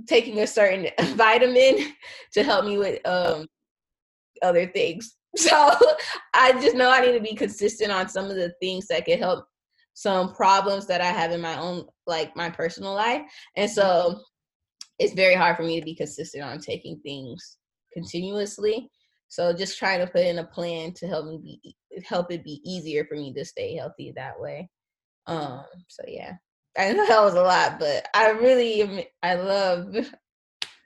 [0.08, 1.94] taking a certain vitamin
[2.34, 3.48] to help me with um
[4.42, 5.16] other things.
[5.38, 5.74] So
[6.34, 9.18] I just know I need to be consistent on some of the things that could
[9.18, 9.46] help
[9.94, 13.22] some problems that I have in my own like my personal life.
[13.56, 14.20] And so
[15.00, 17.58] it's very hard for me to be consistent on taking things
[17.94, 18.90] continuously.
[19.30, 22.60] So just trying to put in a plan to help me be help it be
[22.66, 24.70] easier for me to stay healthy that way.
[25.28, 26.34] Um so yeah.
[26.78, 29.96] I know that was a lot, but I really, I love.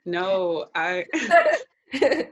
[0.04, 1.04] No, I.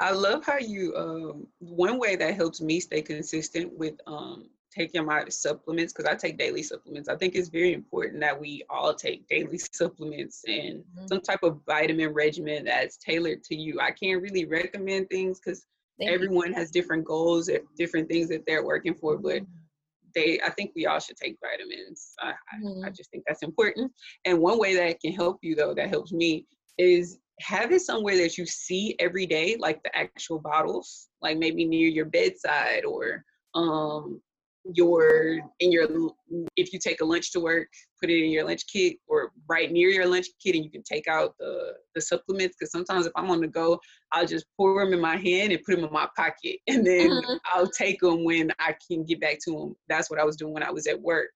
[0.00, 0.94] I love how you.
[0.96, 6.16] Um, one way that helps me stay consistent with um, taking my supplements because I
[6.16, 7.08] take daily supplements.
[7.08, 11.06] I think it's very important that we all take daily supplements and mm-hmm.
[11.06, 13.78] some type of vitamin regimen that's tailored to you.
[13.80, 15.66] I can't really recommend things because
[16.00, 16.54] everyone you.
[16.54, 19.59] has different goals, and different things that they're working for, but mm-hmm
[20.14, 22.84] they i think we all should take vitamins I, mm-hmm.
[22.84, 23.92] I, just think that's important
[24.24, 26.46] and one way that can help you though that helps me
[26.78, 31.64] is have it somewhere that you see every day like the actual bottles like maybe
[31.64, 34.20] near your bedside or um
[34.74, 35.88] your in your
[36.56, 37.68] if you take a lunch to work
[38.00, 40.82] put it in your lunch kit or right near your lunch kit and you can
[40.82, 43.78] take out the the supplements because sometimes if i'm on the go
[44.12, 47.08] i'll just pour them in my hand and put them in my pocket and then
[47.08, 47.36] mm-hmm.
[47.54, 50.52] i'll take them when i can get back to them that's what i was doing
[50.52, 51.30] when i was at work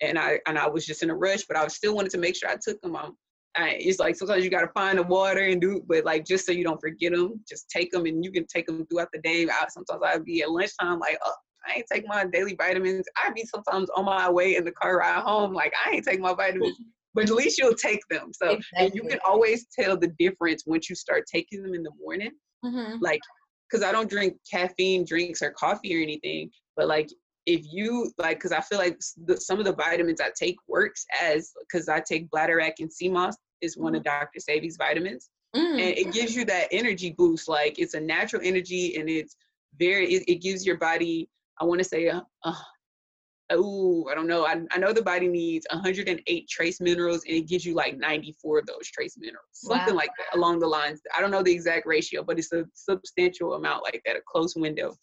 [0.00, 2.36] and i and i was just in a rush but i still wanted to make
[2.36, 3.12] sure i took them out
[3.60, 6.52] it's like sometimes you got to find the water and do, but like just so
[6.52, 9.46] you don't forget them, just take them and you can take them throughout the day.
[9.48, 11.32] I, sometimes I'd be at lunchtime like, oh,
[11.66, 13.06] I ain't take my daily vitamins.
[13.16, 16.20] I be sometimes on my way in the car ride home, like I ain't take
[16.20, 16.78] my vitamins.
[17.14, 18.32] But at least you'll take them.
[18.32, 18.86] So exactly.
[18.86, 22.30] and you can always tell the difference once you start taking them in the morning.
[22.64, 22.98] Mm-hmm.
[23.00, 23.20] Like,
[23.68, 27.08] because I don't drink caffeine drinks or coffee or anything, but like
[27.48, 31.06] if you like because i feel like the, some of the vitamins i take works
[31.22, 34.20] as because i take bladderwrack and moss is one of mm-hmm.
[34.20, 35.72] dr Sebi's vitamins mm.
[35.72, 39.34] and it gives you that energy boost like it's a natural energy and it's
[39.78, 41.28] very it, it gives your body
[41.60, 42.54] i want to say uh, uh,
[43.50, 47.48] oh i don't know I, I know the body needs 108 trace minerals and it
[47.48, 50.00] gives you like 94 of those trace minerals something wow.
[50.00, 53.54] like that along the lines i don't know the exact ratio but it's a substantial
[53.54, 54.94] amount like that a close window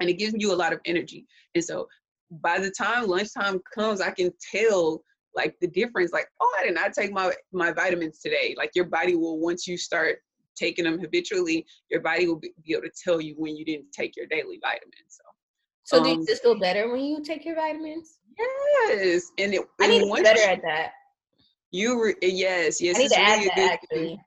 [0.00, 1.26] and it gives you a lot of energy.
[1.54, 1.88] And so
[2.30, 5.02] by the time lunchtime comes, I can tell
[5.34, 6.12] like the difference.
[6.12, 8.54] Like, oh, I did not take my my vitamins today.
[8.56, 10.18] Like your body will once you start
[10.56, 13.92] taking them habitually, your body will be, be able to tell you when you didn't
[13.92, 14.92] take your daily vitamins.
[15.08, 15.22] So,
[15.86, 18.18] so um, do you um, just feel better when you take your vitamins?
[18.38, 19.62] Yes, and it.
[19.80, 20.90] I need to be better at that.
[21.70, 22.96] You re- yes, yes.
[22.96, 24.20] I need to really add that actually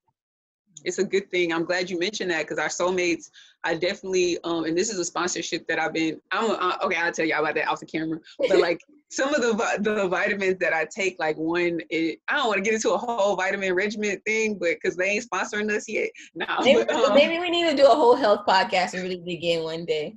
[0.85, 1.53] it's a good thing.
[1.53, 3.29] I'm glad you mentioned that because our soulmates,
[3.63, 6.19] I definitely, um, and this is a sponsorship that I've been.
[6.31, 6.95] I'm uh, okay.
[6.95, 8.19] I'll tell y'all about that off the camera.
[8.47, 8.79] But like
[9.09, 12.63] some of the the vitamins that I take, like one, it, I don't want to
[12.63, 16.09] get into a whole vitamin regimen thing, but because they ain't sponsoring us yet.
[16.35, 19.63] No, maybe, um, maybe we need to do a whole health podcast and really begin
[19.63, 20.15] one day.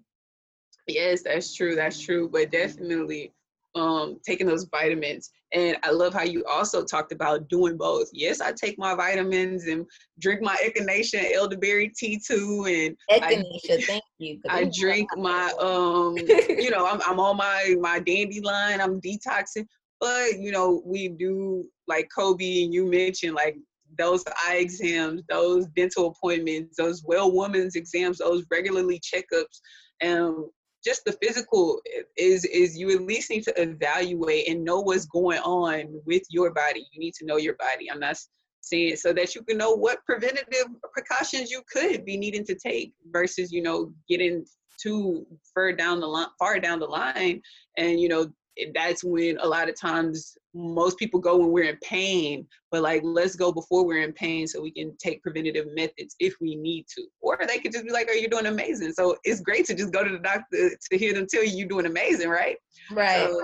[0.94, 1.74] Yes, that's true.
[1.74, 2.28] That's true.
[2.28, 3.32] But definitely,
[3.74, 5.30] um, taking those vitamins.
[5.52, 8.08] And I love how you also talked about doing both.
[8.12, 9.86] Yes, I take my vitamins and
[10.18, 12.64] drink my echinacea and elderberry tea too.
[12.66, 14.40] And echinacea, I, thank you.
[14.48, 18.80] I drink my um, you know, I'm I'm on my my dandelion.
[18.80, 19.66] I'm detoxing,
[20.00, 23.56] but you know, we do like Kobe and you mentioned like
[23.98, 29.60] those eye exams, those dental appointments, those well woman's exams, those regularly checkups.
[30.04, 30.50] Um,
[30.84, 31.80] just the physical
[32.16, 36.52] is is you at least need to evaluate and know what's going on with your
[36.52, 36.86] body.
[36.92, 37.90] You need to know your body.
[37.90, 38.16] I'm not
[38.60, 42.92] saying so that you can know what preventative precautions you could be needing to take
[43.10, 44.44] versus you know getting
[44.80, 47.40] too far down the line far down the line
[47.76, 48.30] and you know
[48.74, 53.00] that's when a lot of times most people go when we're in pain but like
[53.02, 56.86] let's go before we're in pain so we can take preventative methods if we need
[56.86, 58.92] to or they could just be like oh you're doing amazing.
[58.92, 61.68] So it's great to just go to the doctor to hear them tell you you're
[61.68, 62.56] doing amazing right?
[62.90, 63.40] Right, so,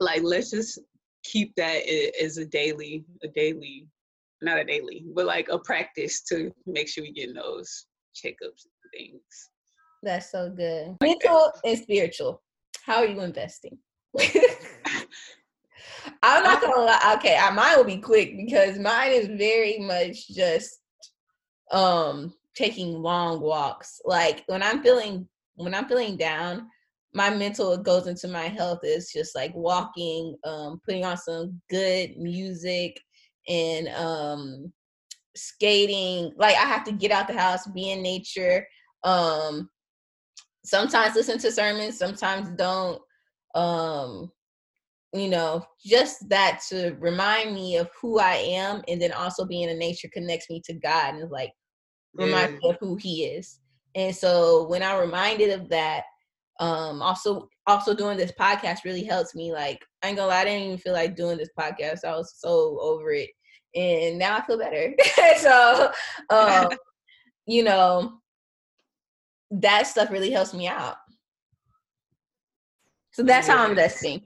[0.00, 0.80] like let's just
[1.22, 1.82] keep that
[2.20, 3.86] as a daily a daily
[4.42, 8.90] not a daily but like a practice to make sure we get those checkups and
[8.92, 9.50] things.
[10.02, 10.96] That's so good.
[11.02, 12.42] Mental and spiritual.
[12.84, 13.78] How are you investing
[16.22, 17.14] I'm not gonna lie.
[17.16, 20.80] Okay, mine will be quick because mine is very much just
[21.70, 24.00] um taking long walks.
[24.04, 26.68] Like when I'm feeling when I'm feeling down,
[27.14, 32.16] my mental goes into my health is just like walking, um, putting on some good
[32.16, 33.00] music
[33.48, 34.72] and um
[35.36, 36.32] skating.
[36.36, 38.66] Like I have to get out the house, be in nature.
[39.04, 39.70] Um
[40.64, 43.00] sometimes listen to sermons, sometimes don't
[43.54, 44.30] um
[45.12, 49.68] you know just that to remind me of who i am and then also being
[49.68, 51.52] in nature connects me to god and like
[52.14, 52.58] reminds yeah.
[52.58, 53.60] me of who he is.
[53.94, 56.04] And so when i'm reminded of that
[56.60, 60.44] um also also doing this podcast really helps me like i ain't gonna lie i
[60.44, 63.30] didn't even feel like doing this podcast i was so over it
[63.74, 64.94] and now i feel better.
[65.38, 65.90] So
[66.30, 66.68] um
[67.46, 68.20] you know
[69.50, 70.96] that stuff really helps me out
[73.20, 73.54] so that's yes.
[73.54, 74.22] how I'm investing.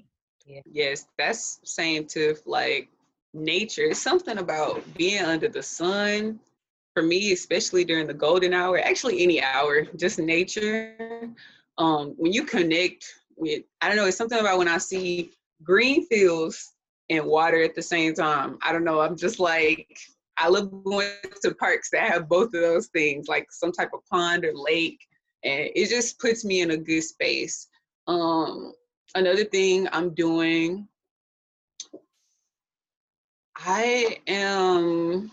[0.70, 2.88] Yes, that's same to like
[3.32, 3.82] nature.
[3.82, 6.38] It's something about being under the sun.
[6.92, 11.28] For me, especially during the golden hour, actually any hour, just nature.
[11.76, 15.32] Um, when you connect with, I don't know, it's something about when I see
[15.64, 16.74] green fields
[17.10, 18.58] and water at the same time.
[18.62, 19.00] I don't know.
[19.00, 19.98] I'm just like,
[20.38, 21.08] I love going
[21.42, 25.00] to parks that have both of those things, like some type of pond or lake,
[25.42, 27.66] and it just puts me in a good space.
[28.06, 28.72] Um,
[29.14, 30.88] another thing I'm doing,
[33.56, 35.30] I am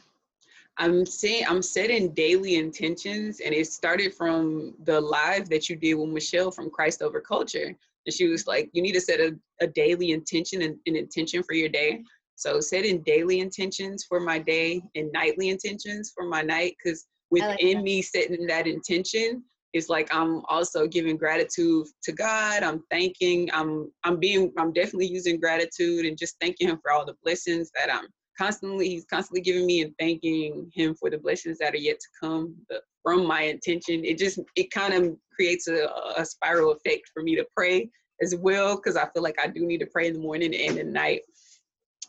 [0.78, 5.96] I'm saying I'm setting daily intentions, and it started from the live that you did
[5.96, 7.76] with Michelle from Christ Over Culture.
[8.06, 11.44] And she was like, you need to set a, a daily intention and an intention
[11.44, 12.02] for your day.
[12.36, 17.76] So setting daily intentions for my day and nightly intentions for my night, because within
[17.76, 19.44] like me setting that intention,
[19.74, 22.64] it's like I'm also giving gratitude to God.
[22.64, 27.06] I'm thanking, I'm I'm being I'm definitely using gratitude and just thanking him for all
[27.06, 28.08] the blessings that I'm
[28.38, 32.08] constantly he's constantly giving me and thanking him for the blessings that are yet to
[32.20, 34.04] come the, from my intention.
[34.04, 37.90] It just it kind of creates a, a spiral effect for me to pray
[38.22, 40.78] as well because I feel like I do need to pray in the morning and
[40.78, 41.22] at night.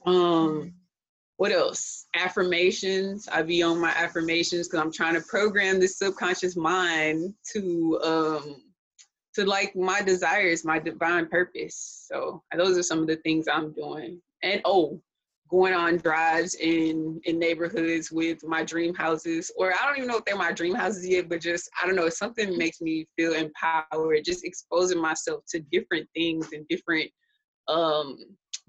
[0.04, 0.72] Um,
[1.42, 2.06] what else?
[2.14, 3.26] Affirmations.
[3.26, 8.62] I be on my affirmations because I'm trying to program this subconscious mind to um
[9.34, 12.06] to like my desires, my divine purpose.
[12.08, 14.22] So those are some of the things I'm doing.
[14.44, 15.02] And oh,
[15.50, 20.16] going on drives in in neighborhoods with my dream houses or i don't even know
[20.16, 23.34] if they're my dream houses yet but just i don't know something makes me feel
[23.34, 27.10] empowered just exposing myself to different things and different
[27.68, 28.16] um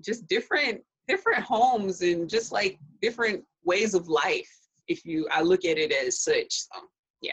[0.03, 4.51] just different different homes and just like different ways of life
[4.87, 6.79] if you i look at it as such so
[7.21, 7.31] yeah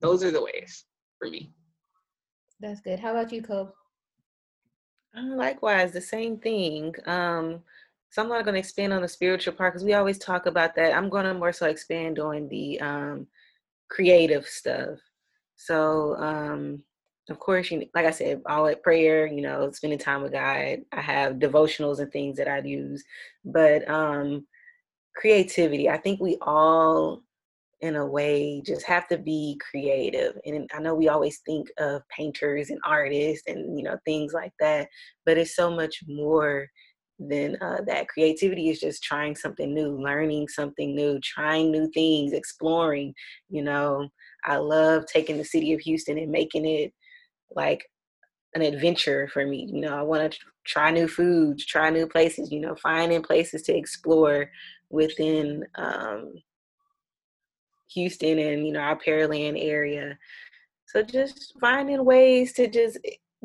[0.00, 0.84] those are the ways
[1.18, 1.50] for me
[2.60, 3.72] that's good how about you Cole?
[5.16, 7.60] Uh, likewise the same thing um
[8.10, 10.74] so I'm not going to expand on the spiritual part because we always talk about
[10.76, 10.96] that.
[10.96, 13.26] I'm going to more so expand on the um,
[13.90, 14.98] creative stuff.
[15.56, 16.82] So, um,
[17.30, 20.78] of course, you like I said, all at prayer, you know, spending time with God.
[20.92, 23.04] I have devotionals and things that I use,
[23.44, 24.46] but um,
[25.14, 25.88] creativity.
[25.88, 27.22] I think we all,
[27.80, 30.38] in a way, just have to be creative.
[30.46, 34.52] And I know we always think of painters and artists and you know things like
[34.60, 34.88] that,
[35.26, 36.68] but it's so much more
[37.18, 42.32] than uh, that creativity is just trying something new learning something new trying new things
[42.32, 43.12] exploring
[43.50, 44.08] you know
[44.44, 46.92] i love taking the city of houston and making it
[47.54, 47.84] like
[48.54, 52.50] an adventure for me you know i want to try new foods try new places
[52.50, 54.50] you know finding places to explore
[54.90, 56.32] within um,
[57.92, 60.18] houston and you know our pearland area
[60.86, 62.98] so just finding ways to just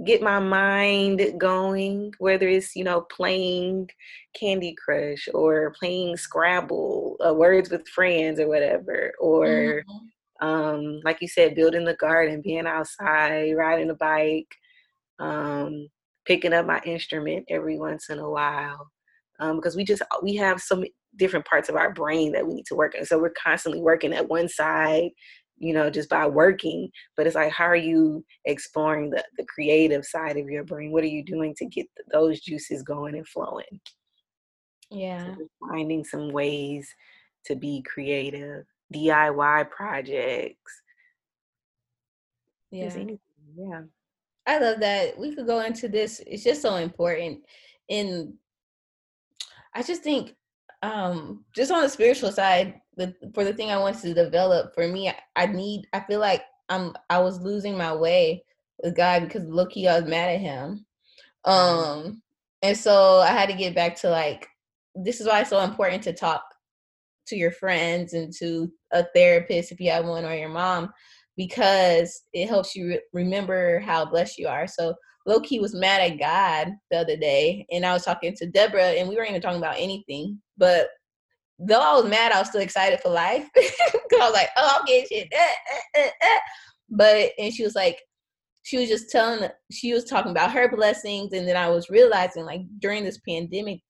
[0.06, 3.88] get my mind going whether it's you know playing
[4.36, 10.06] candy crush or playing scrabble uh, words with friends or whatever or mm-hmm.
[10.41, 14.47] Um like you said building the garden being outside riding a bike
[15.19, 15.88] um
[16.25, 18.89] picking up my instrument every once in a while
[19.39, 20.84] um because we just we have so
[21.17, 24.13] different parts of our brain that we need to work on so we're constantly working
[24.13, 25.09] at one side
[25.57, 26.89] you know, just by working.
[27.15, 30.91] But it's like, how are you exploring the, the creative side of your brain?
[30.91, 33.79] What are you doing to get those juices going and flowing?
[34.91, 35.36] Yeah.
[35.36, 36.88] So finding some ways
[37.45, 40.82] to be creative, DIY projects.
[42.72, 42.96] Yeah.
[43.56, 43.82] Yeah.
[44.46, 45.18] I love that.
[45.18, 46.22] We could go into this.
[46.26, 47.39] It's just so important.
[47.89, 48.36] In
[49.74, 50.36] I just think
[50.82, 54.88] um just on the spiritual side, the for the thing I wanted to develop for
[54.88, 55.88] me, I, I need.
[55.94, 56.94] I feel like I'm.
[57.10, 58.44] I was losing my way
[58.82, 60.86] with God because Loki, I was mad at him.
[61.46, 62.10] Mm-hmm.
[62.10, 62.22] Um,
[62.62, 64.48] and so I had to get back to like.
[64.96, 66.44] This is why it's so important to talk
[67.28, 70.89] to your friends and to a therapist if you have one or your mom
[71.38, 74.67] because it helps you re- remember how blessed you are.
[74.67, 74.93] So
[75.26, 79.07] Loki was mad at God the other day, and I was talking to Deborah, and
[79.07, 80.89] we weren't even talking about anything, but
[81.59, 83.71] though I was mad, I was still excited for life because
[84.13, 85.28] I was like, oh, I'm getting shit.
[85.32, 85.53] Eh,
[85.95, 86.39] eh, eh,
[86.89, 87.99] but and she was like,
[88.63, 92.45] she was just telling, she was talking about her blessings, and then I was realizing
[92.45, 93.82] like during this pandemic,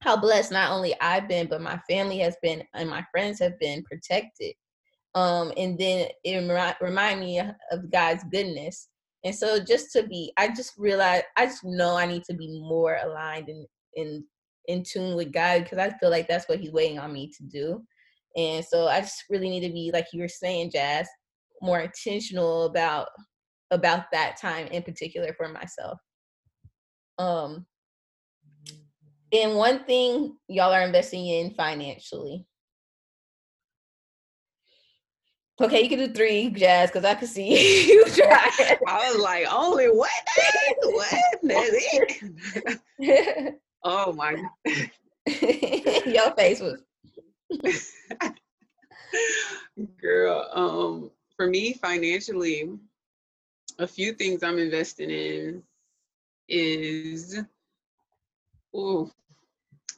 [0.00, 3.58] how blessed not only I've been, but my family has been, and my friends have
[3.58, 4.54] been protected.
[5.14, 8.88] Um, and then it remind, remind me of God's goodness.
[9.24, 12.60] And so just to be, I just realized, I just know I need to be
[12.60, 14.24] more aligned in in
[14.66, 17.42] in tune with God because I feel like that's what He's waiting on me to
[17.44, 17.82] do.
[18.36, 21.08] And so I just really need to be, like you were saying, Jazz,
[21.60, 23.08] more intentional about
[23.70, 25.98] about that time in particular for myself.
[27.18, 27.66] Um,
[29.32, 32.46] and one thing y'all are investing in financially.
[35.60, 38.50] Okay, you can do three, Jazz, because I can see you try.
[38.86, 40.10] I was like, only what?
[40.82, 41.14] what?
[41.42, 41.76] That's
[42.98, 43.60] it.
[43.82, 44.36] Oh my.
[46.06, 46.82] Your face was.
[50.00, 52.70] Girl, um, for me financially,
[53.78, 55.62] a few things I'm investing in
[56.48, 57.40] is,
[58.78, 59.10] oh,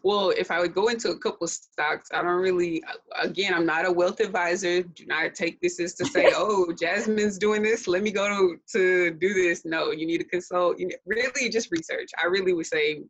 [0.03, 2.83] well, if I would go into a couple stocks, I don't really,
[3.20, 4.83] again, I'm not a wealth advisor.
[4.83, 7.87] Do not take this as to say, oh, Jasmine's doing this.
[7.87, 9.64] Let me go to, to do this.
[9.64, 10.78] No, you need to consult.
[10.78, 12.09] You really just research.
[12.22, 13.03] I really would say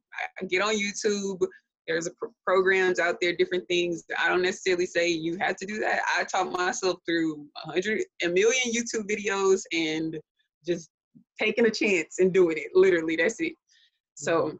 [0.48, 1.40] get on YouTube.
[1.86, 2.10] There's a
[2.44, 4.04] programs out there, different things.
[4.18, 6.02] I don't necessarily say you have to do that.
[6.16, 10.18] I taught myself through a hundred, a million YouTube videos and
[10.66, 10.90] just
[11.40, 12.68] taking a chance and doing it.
[12.74, 13.54] Literally, that's it.
[14.14, 14.58] So,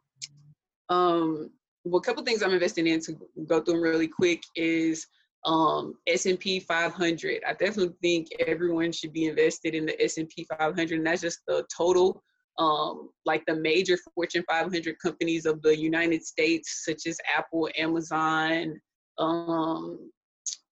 [0.91, 1.49] um,
[1.85, 3.17] well, a couple things I'm investing in to
[3.47, 5.07] go through them really quick is
[5.45, 7.43] um, S&P 500.
[7.47, 11.65] I definitely think everyone should be invested in the S&P 500, and that's just the
[11.75, 12.21] total,
[12.59, 18.79] um, like the major Fortune 500 companies of the United States, such as Apple, Amazon.
[19.17, 20.11] Um,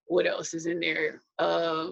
[0.06, 1.22] what else is in there?
[1.40, 1.92] Uh,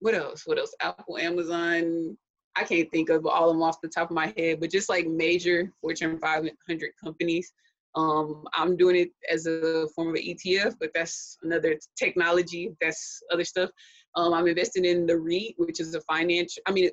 [0.00, 0.42] what else?
[0.44, 0.74] What else?
[0.80, 2.16] Apple, Amazon.
[2.56, 4.88] I can't think of all of them off the top of my head, but just
[4.88, 7.52] like major Fortune 500 companies.
[7.94, 12.76] Um, I'm doing it as a form of an ETF, but that's another technology.
[12.80, 13.70] That's other stuff.
[14.14, 16.90] Um, I'm investing in the REIT, which is a financial, I mean,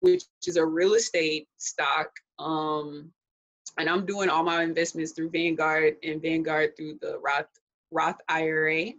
[0.00, 2.10] which is a real estate stock.
[2.38, 3.10] Um,
[3.78, 7.46] and I'm doing all my investments through Vanguard and Vanguard through the Roth
[7.90, 8.92] Roth IRA.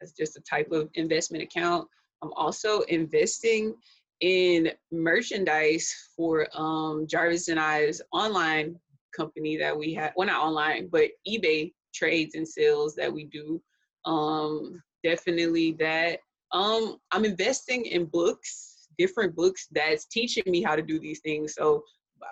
[0.00, 1.86] That's just a type of investment account.
[2.22, 3.74] I'm also investing
[4.20, 8.78] in merchandise for um, Jarvis and I's online
[9.16, 13.60] company that we have well not online but ebay trades and sales that we do.
[14.04, 16.20] Um definitely that.
[16.52, 21.54] Um i'm investing in books different books that's teaching me how to do these things.
[21.54, 21.82] So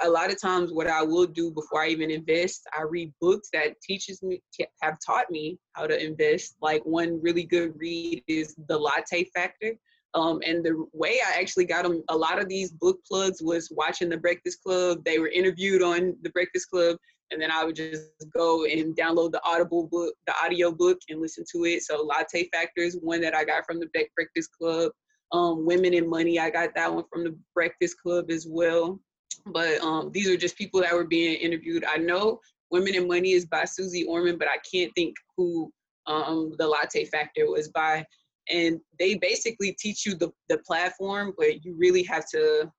[0.03, 3.49] a lot of times what i will do before i even invest i read books
[3.53, 4.43] that teaches me
[4.82, 6.57] have taught me how to invest.
[6.61, 9.72] Like one really good read is the latte factor
[10.17, 13.71] um, and the way I actually got them, a lot of these book plugs was
[13.71, 15.05] watching the Breakfast Club.
[15.05, 16.97] They were interviewed on the Breakfast Club,
[17.31, 18.03] and then I would just
[18.35, 21.83] go and download the Audible book, the audio book, and listen to it.
[21.83, 24.91] So Latte Factor is one that I got from the Breakfast Club.
[25.33, 28.99] Um, Women in Money, I got that one from the Breakfast Club as well.
[29.45, 31.85] But um, these are just people that were being interviewed.
[31.85, 32.41] I know
[32.71, 35.71] Women in Money is by Suze Orman, but I can't think who
[36.07, 38.03] um, the Latte Factor was by
[38.49, 42.71] and they basically teach you the, the platform but you really have to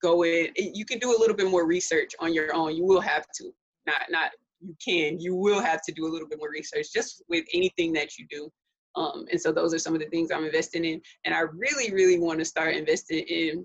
[0.00, 2.76] go in you can do a little bit more research on your own.
[2.76, 3.50] You will have to.
[3.86, 4.30] Not not
[4.60, 7.92] you can you will have to do a little bit more research just with anything
[7.94, 8.50] that you do.
[8.96, 11.00] Um, and so those are some of the things i'm investing in.
[11.24, 13.64] And i really really want to start investing in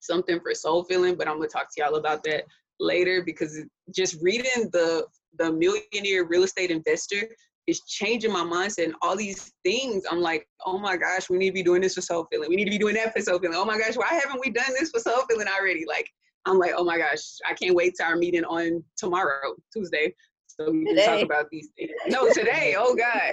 [0.00, 2.44] something for soul filling but i'm going to talk to y'all about that
[2.78, 3.58] later because
[3.94, 5.06] just reading the
[5.38, 7.28] the millionaire real estate investor
[7.66, 10.04] is changing my mindset and all these things.
[10.10, 12.48] I'm like, oh my gosh, we need to be doing this for soul filling.
[12.48, 13.56] We need to be doing that for soul filling.
[13.56, 15.84] Oh my gosh, why haven't we done this for soul filling already?
[15.86, 16.08] Like,
[16.46, 20.14] I'm like, oh my gosh, I can't wait to our meeting on tomorrow, Tuesday.
[20.46, 21.90] So we can talk about these things.
[22.06, 22.76] No, today.
[22.78, 23.32] Oh God,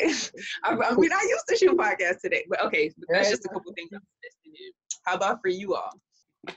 [0.63, 3.73] I, I mean, I used to shoot podcasts today, but okay, that's just a couple
[3.73, 4.71] things I'm investing in.
[5.05, 5.91] How about for you all?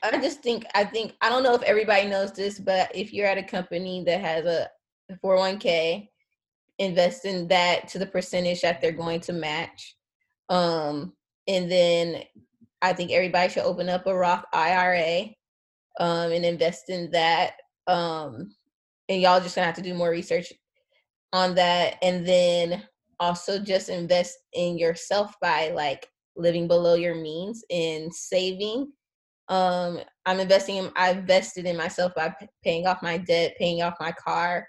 [0.02, 3.26] I just think I think I don't know if everybody knows this, but if you're
[3.26, 4.70] at a company that has a
[5.22, 6.08] 401k
[6.78, 9.96] invest in that to the percentage that they're going to match.
[10.48, 11.12] Um,
[11.46, 12.22] and then
[12.82, 15.30] I think everybody should open up a Roth IRA
[16.00, 17.52] um, and invest in that.
[17.86, 18.54] Um,
[19.08, 20.52] and y'all just gonna have to do more research
[21.32, 21.96] on that.
[22.02, 22.82] And then
[23.20, 28.92] also just invest in yourself by like living below your means and saving.
[29.48, 33.94] Um, I'm investing in, I invested in myself by paying off my debt, paying off
[34.00, 34.66] my car,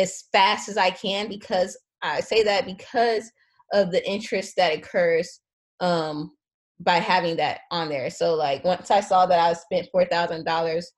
[0.00, 3.30] as fast as I can because I say that because
[3.72, 5.40] of the interest that occurs
[5.80, 6.32] um,
[6.80, 8.10] by having that on there.
[8.10, 10.90] So like once I saw that I spent four thousand uh, dollars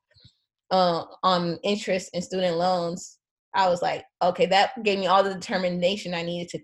[0.70, 3.18] on interest in student loans,
[3.54, 6.60] I was like, okay, that gave me all the determination I needed to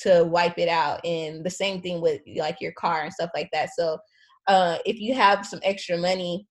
[0.00, 1.04] to wipe it out.
[1.04, 3.70] And the same thing with like your car and stuff like that.
[3.76, 3.98] So
[4.46, 6.46] uh, if you have some extra money,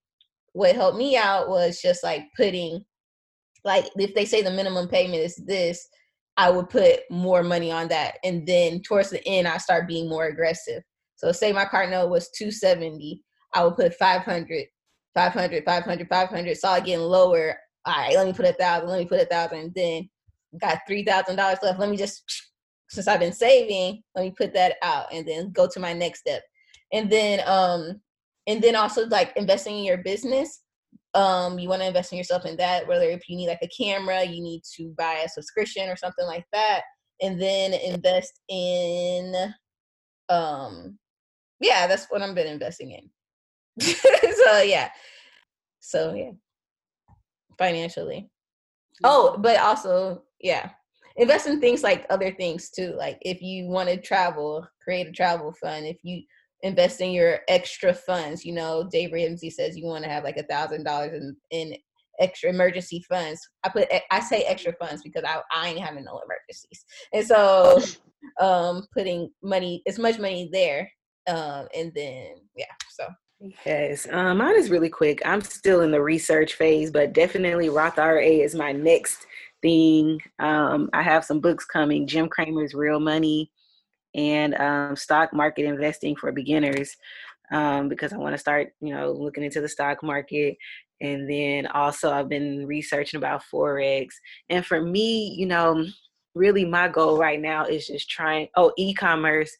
[0.51, 2.83] what helped me out was just like putting
[3.67, 5.87] like if they say the minimum payment is this
[6.37, 8.17] i would put more money on that.
[8.23, 10.81] And then towards the end i start being more aggressive.
[11.15, 13.21] So say my card note was 270
[13.53, 14.65] i would put 500
[15.13, 17.57] 500 500 500 saw it getting lower.
[17.85, 19.73] All right let me put a thousand let me put a thousand.
[19.75, 20.09] Then
[20.61, 21.79] got three thousand dollars left.
[21.79, 22.23] Let me just
[22.89, 26.21] since i've been saving let me put that out and then go to my next
[26.21, 26.41] step.
[26.93, 28.01] And then um
[28.47, 30.61] and then also like investing in your business
[31.13, 33.69] um you want to invest in yourself in that whether if you need like a
[33.69, 36.81] camera you need to buy a subscription or something like that
[37.21, 39.33] and then invest in
[40.29, 40.97] um
[41.61, 43.09] yeah that's what i've been investing in.
[44.47, 44.89] So yeah.
[45.79, 46.31] So yeah.
[47.57, 48.29] Financially.
[49.03, 49.41] Oh mm-hmm.
[49.41, 50.69] but also yeah.
[51.15, 55.11] Invest in things like other things too like if you want to travel create a
[55.11, 56.21] travel fund if you
[56.63, 58.43] invest in your extra funds.
[58.45, 61.77] You know, Dave Ramsey says you want to have like a thousand dollars in in
[62.19, 63.39] extra emergency funds.
[63.63, 67.81] I put I say extra funds because I I ain't having no emergencies, and so
[68.41, 70.89] um putting money as much money there,
[71.27, 73.07] um and then yeah, so.
[73.67, 75.21] Yes, um, mine is really quick.
[75.23, 79.27] I'm still in the research phase, but definitely Roth IRA is my next
[79.61, 80.19] thing.
[80.39, 82.07] Um, I have some books coming.
[82.07, 83.51] Jim Cramer's Real Money
[84.15, 86.95] and um, stock market investing for beginners
[87.51, 90.57] um, because I want to start, you know, looking into the stock market.
[90.99, 94.07] And then also, I've been researching about Forex.
[94.49, 95.85] And for me, you know,
[96.33, 99.51] really my goal right now is just trying, oh, e commerce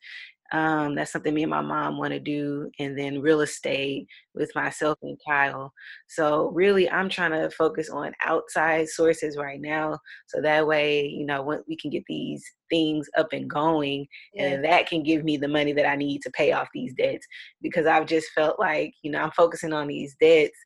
[0.52, 2.72] um, that's something me and my mom want to do.
[2.80, 5.74] And then real estate with myself and Kyle.
[6.08, 10.00] So really, I'm trying to focus on outside sources right now.
[10.28, 14.48] So that way, you know, when we can get these things up and going, yeah.
[14.48, 17.28] and that can give me the money that I need to pay off these debts.
[17.62, 20.58] Because I've just felt like, you know, I'm focusing on these debts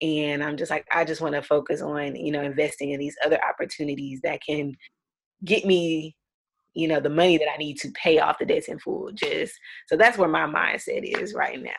[0.00, 3.14] and i'm just like i just want to focus on you know investing in these
[3.24, 4.74] other opportunities that can
[5.44, 6.16] get me
[6.74, 9.54] you know the money that i need to pay off the debts in full just
[9.86, 11.70] so that's where my mindset is right now.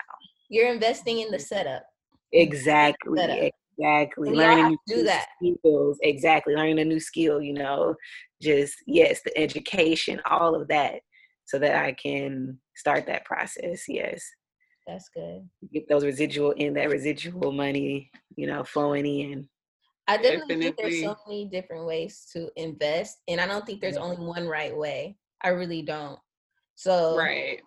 [0.49, 1.43] You're investing in the mm-hmm.
[1.43, 1.83] setup.
[2.31, 3.51] Exactly setup.
[3.77, 4.29] exactly.
[4.29, 5.27] And learning new do that.
[5.41, 7.95] skills exactly learning a new skill you know
[8.41, 10.95] just yes the education all of that
[11.45, 14.23] so that i can start that process yes.
[14.85, 15.47] That's good.
[15.71, 19.47] Get those residual in that residual money you know flowing in
[20.07, 23.79] I definitely, definitely, think there's so many different ways to invest, and I don't think
[23.79, 25.17] there's only one right way.
[25.41, 26.19] I really don't.
[26.75, 27.61] So, right,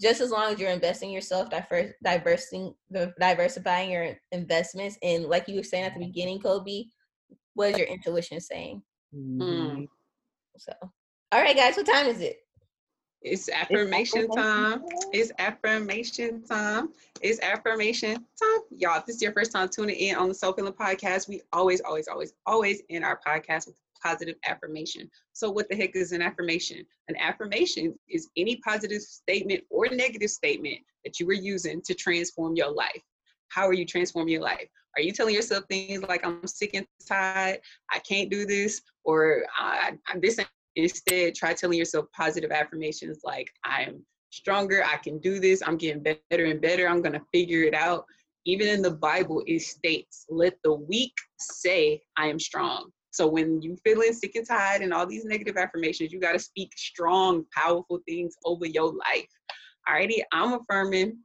[0.00, 2.74] just as long as you're investing yourself, diverse, diversing,
[3.20, 6.84] diversifying your investments, and like you were saying at the beginning, Kobe,
[7.54, 8.82] what is your intuition saying?
[9.14, 9.86] Mm.
[10.56, 12.38] So, all right, guys, what time is it?
[13.24, 14.82] It's affirmation time.
[15.12, 16.88] It's affirmation time.
[17.20, 18.60] It's affirmation time.
[18.76, 21.40] Y'all, if this is your first time tuning in on the Soul Filling Podcast, we
[21.52, 25.08] always, always, always, always end our podcast with positive affirmation.
[25.32, 26.84] So, what the heck is an affirmation?
[27.08, 32.56] An affirmation is any positive statement or negative statement that you were using to transform
[32.56, 33.02] your life.
[33.48, 34.66] How are you transforming your life?
[34.96, 37.60] Are you telling yourself things like, I'm sick and tired,
[37.90, 40.38] I can't do this, or I, I, this
[40.76, 46.02] Instead, try telling yourself positive affirmations like, I'm stronger, I can do this, I'm getting
[46.02, 48.06] better and better, I'm to figure it out.
[48.44, 52.90] Even in the Bible, it states, let the weak say, I am strong.
[53.10, 56.38] So when you feeling sick and tired and all these negative affirmations, you got to
[56.38, 59.28] speak strong, powerful things over your life.
[59.86, 61.18] Alrighty, I'm affirming,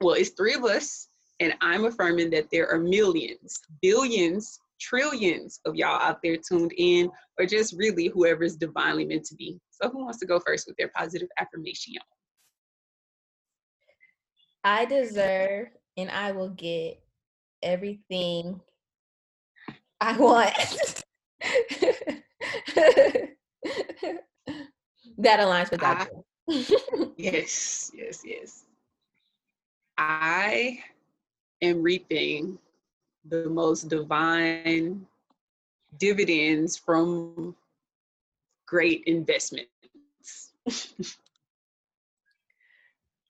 [0.00, 5.74] well, it's three of us, and I'm affirming that there are millions, billions, trillions of
[5.76, 9.58] y'all out there tuned in, or just really whoever's divinely meant to be.
[9.70, 12.04] So, who wants to go first with their positive affirmation, y'all?
[14.62, 17.00] I deserve and I will get
[17.62, 18.60] everything
[20.00, 20.54] I want.
[25.18, 26.10] that aligns with that.
[27.16, 28.64] yes, yes, yes.
[29.98, 30.78] I
[31.62, 32.58] am reaping
[33.24, 35.06] the most divine
[35.98, 37.54] dividends from
[38.66, 39.68] great investments.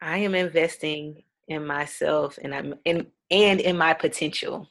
[0.03, 4.69] I am investing in myself and I'm in and in my potential.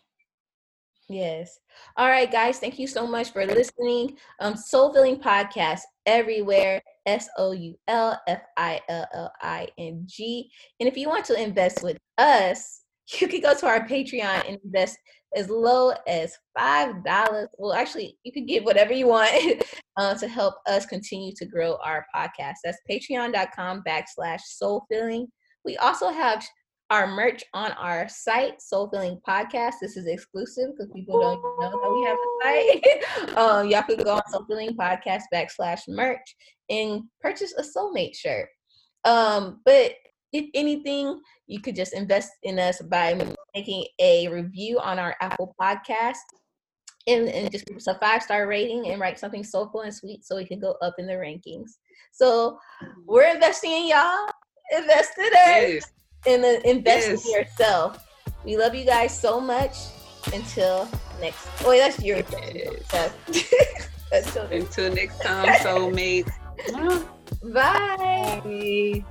[1.08, 1.60] Yes.
[1.98, 2.60] All right, guys.
[2.60, 4.18] Thank you so much for listening.
[4.40, 6.82] Um, Soul Filling Podcast everywhere.
[7.06, 10.52] S O U L F I L L I N G.
[10.80, 12.82] And if you want to invest with us,
[13.20, 14.98] you can go to our Patreon and invest
[15.36, 17.48] as low as five dollars.
[17.58, 19.64] Well, actually, you could give whatever you want
[19.98, 22.56] uh, to help us continue to grow our podcast.
[22.64, 25.28] That's patreon.com backslash soul filling.
[25.66, 26.46] We also have
[26.90, 29.76] our merch on our site, Soul Filling Podcast.
[29.80, 33.38] This is exclusive because people don't know that we have a site.
[33.38, 36.36] um, y'all could go on Soul Filling Podcast backslash merch
[36.70, 38.50] and purchase a soulmate shirt.
[39.06, 39.94] Um, but
[40.32, 43.20] if anything, you could just invest in us by
[43.56, 46.18] making a review on our Apple podcast
[47.08, 50.24] and, and just give us a five star rating and write something soulful and sweet
[50.24, 51.72] so we can go up in the rankings.
[52.12, 52.60] So
[53.06, 54.30] we're investing in y'all.
[54.72, 55.32] Invest in us.
[55.34, 55.92] Yes.
[56.28, 57.26] And uh, invest yes.
[57.26, 58.06] in yourself.
[58.46, 59.76] We love you guys so much.
[60.34, 60.88] Until
[61.20, 61.48] next.
[61.64, 62.22] Oh, that's your.
[62.54, 63.14] Yes.
[64.52, 66.32] Until next time, soulmates.
[67.54, 68.42] Bye.
[68.44, 69.06] Bye.